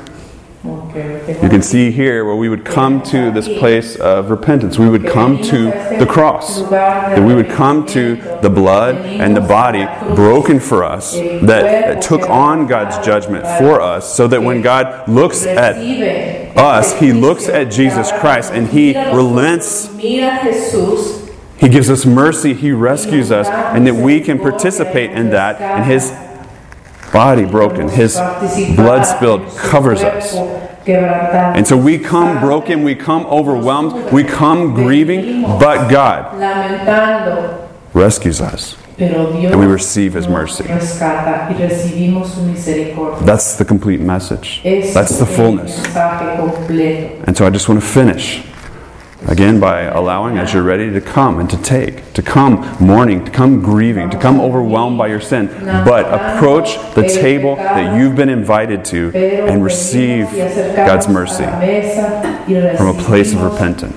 como 0.65 0.91
que 0.91 1.03
tengo 1.27 1.43
you 1.43 1.49
can 1.49 1.63
see 1.63 1.91
here 1.91 2.25
where 2.25 2.37
we 2.37 2.49
would 2.49 2.65
come 2.65 3.03
to 3.03 3.31
this 3.31 3.47
place 3.47 3.97
of 3.97 4.31
repentance. 4.31 4.79
We 4.79 4.89
would 4.89 5.07
come 5.07 5.43
to 5.43 5.65
the 5.99 6.07
cross. 6.09 6.63
That 6.71 7.23
we 7.23 7.35
would 7.35 7.51
come 7.51 7.85
to 7.87 8.17
the 8.41 8.49
blood 8.49 8.97
and 8.97 9.37
the 9.37 9.41
body 9.41 9.85
broken 10.15 10.61
for 10.61 10.85
us, 10.85 11.13
that, 11.13 11.47
that 11.47 12.03
took 12.03 12.23
on 12.31 12.67
God's 12.67 13.05
judgment 13.05 13.45
for 13.59 13.81
us, 13.81 14.15
so 14.15 14.27
that 14.29 14.43
when 14.43 14.63
God 14.63 15.09
looks 15.09 15.45
at 15.45 15.77
us, 16.57 16.99
He 16.99 17.13
looks 17.13 17.49
at 17.49 17.71
Jesus 17.71 18.11
Christ 18.13 18.53
and 18.53 18.69
He 18.69 18.97
relents. 18.97 19.89
nosotros, 19.89 20.03
Mira 20.03 20.29
a 20.29 20.53
Jesús 20.53 21.35
He 21.59 21.69
gives 21.69 21.91
us 21.91 22.07
mercy, 22.07 22.55
He 22.55 22.73
rescues 22.73 23.31
us, 23.31 23.49
and 23.49 23.87
that 23.87 23.95
we 23.95 24.21
can 24.21 24.39
participate 24.39 25.11
in 25.11 25.31
that. 25.31 25.61
And 25.61 25.85
His 25.85 26.11
body 27.15 27.47
broken, 27.47 27.89
His 27.89 28.17
blood 28.77 29.05
spilled 29.05 29.49
covers 29.57 30.03
us. 30.03 30.35
And 30.87 31.67
so 31.67 31.79
we 31.79 31.99
come 31.99 32.41
broken, 32.41 32.85
we 32.85 32.95
come 32.95 33.25
overwhelmed, 33.27 34.13
we 34.13 34.23
come 34.25 34.75
grieving, 34.75 35.43
but 35.43 35.89
God 35.89 36.35
rescues 37.95 38.43
us. 38.43 38.77
And 38.99 39.59
we 39.59 39.67
receive 39.67 40.13
His 40.15 40.29
mercy. 40.29 40.65
That's 43.25 43.57
the 43.57 43.65
complete 43.67 44.01
message. 44.01 44.61
That's 44.63 45.19
the 45.19 45.27
fullness. 45.27 45.79
And 47.27 47.37
so 47.37 47.47
I 47.47 47.51
just 47.51 47.69
want 47.69 47.81
to 47.81 47.87
finish 47.87 48.43
again 49.27 49.59
by 49.61 49.83
allowing, 49.83 50.37
as 50.39 50.53
you're 50.53 50.63
ready, 50.63 50.91
to 50.91 51.01
come 51.01 51.39
and 51.41 51.49
to 51.51 51.57
take, 51.63 52.13
to 52.15 52.23
come 52.23 52.77
mourning, 52.81 53.25
to 53.25 53.31
come 53.31 53.61
grieving, 53.63 54.11
to 54.11 54.19
come 54.19 54.41
overwhelmed 54.41 54.99
by 54.99 55.07
your 55.09 55.21
sin, 55.21 55.49
but 55.85 56.07
approach 56.37 56.77
the 56.95 57.03
table 57.21 57.57
that 57.57 57.97
you've 57.99 58.15
been 58.17 58.29
invited 58.29 58.85
to 58.87 59.11
and 59.49 59.65
receive 59.65 60.27
God's 60.77 61.09
mercy. 61.09 61.45
from 62.77 62.89
a 62.89 63.03
place 63.03 63.33
of 63.33 63.41
repentance. 63.53 63.97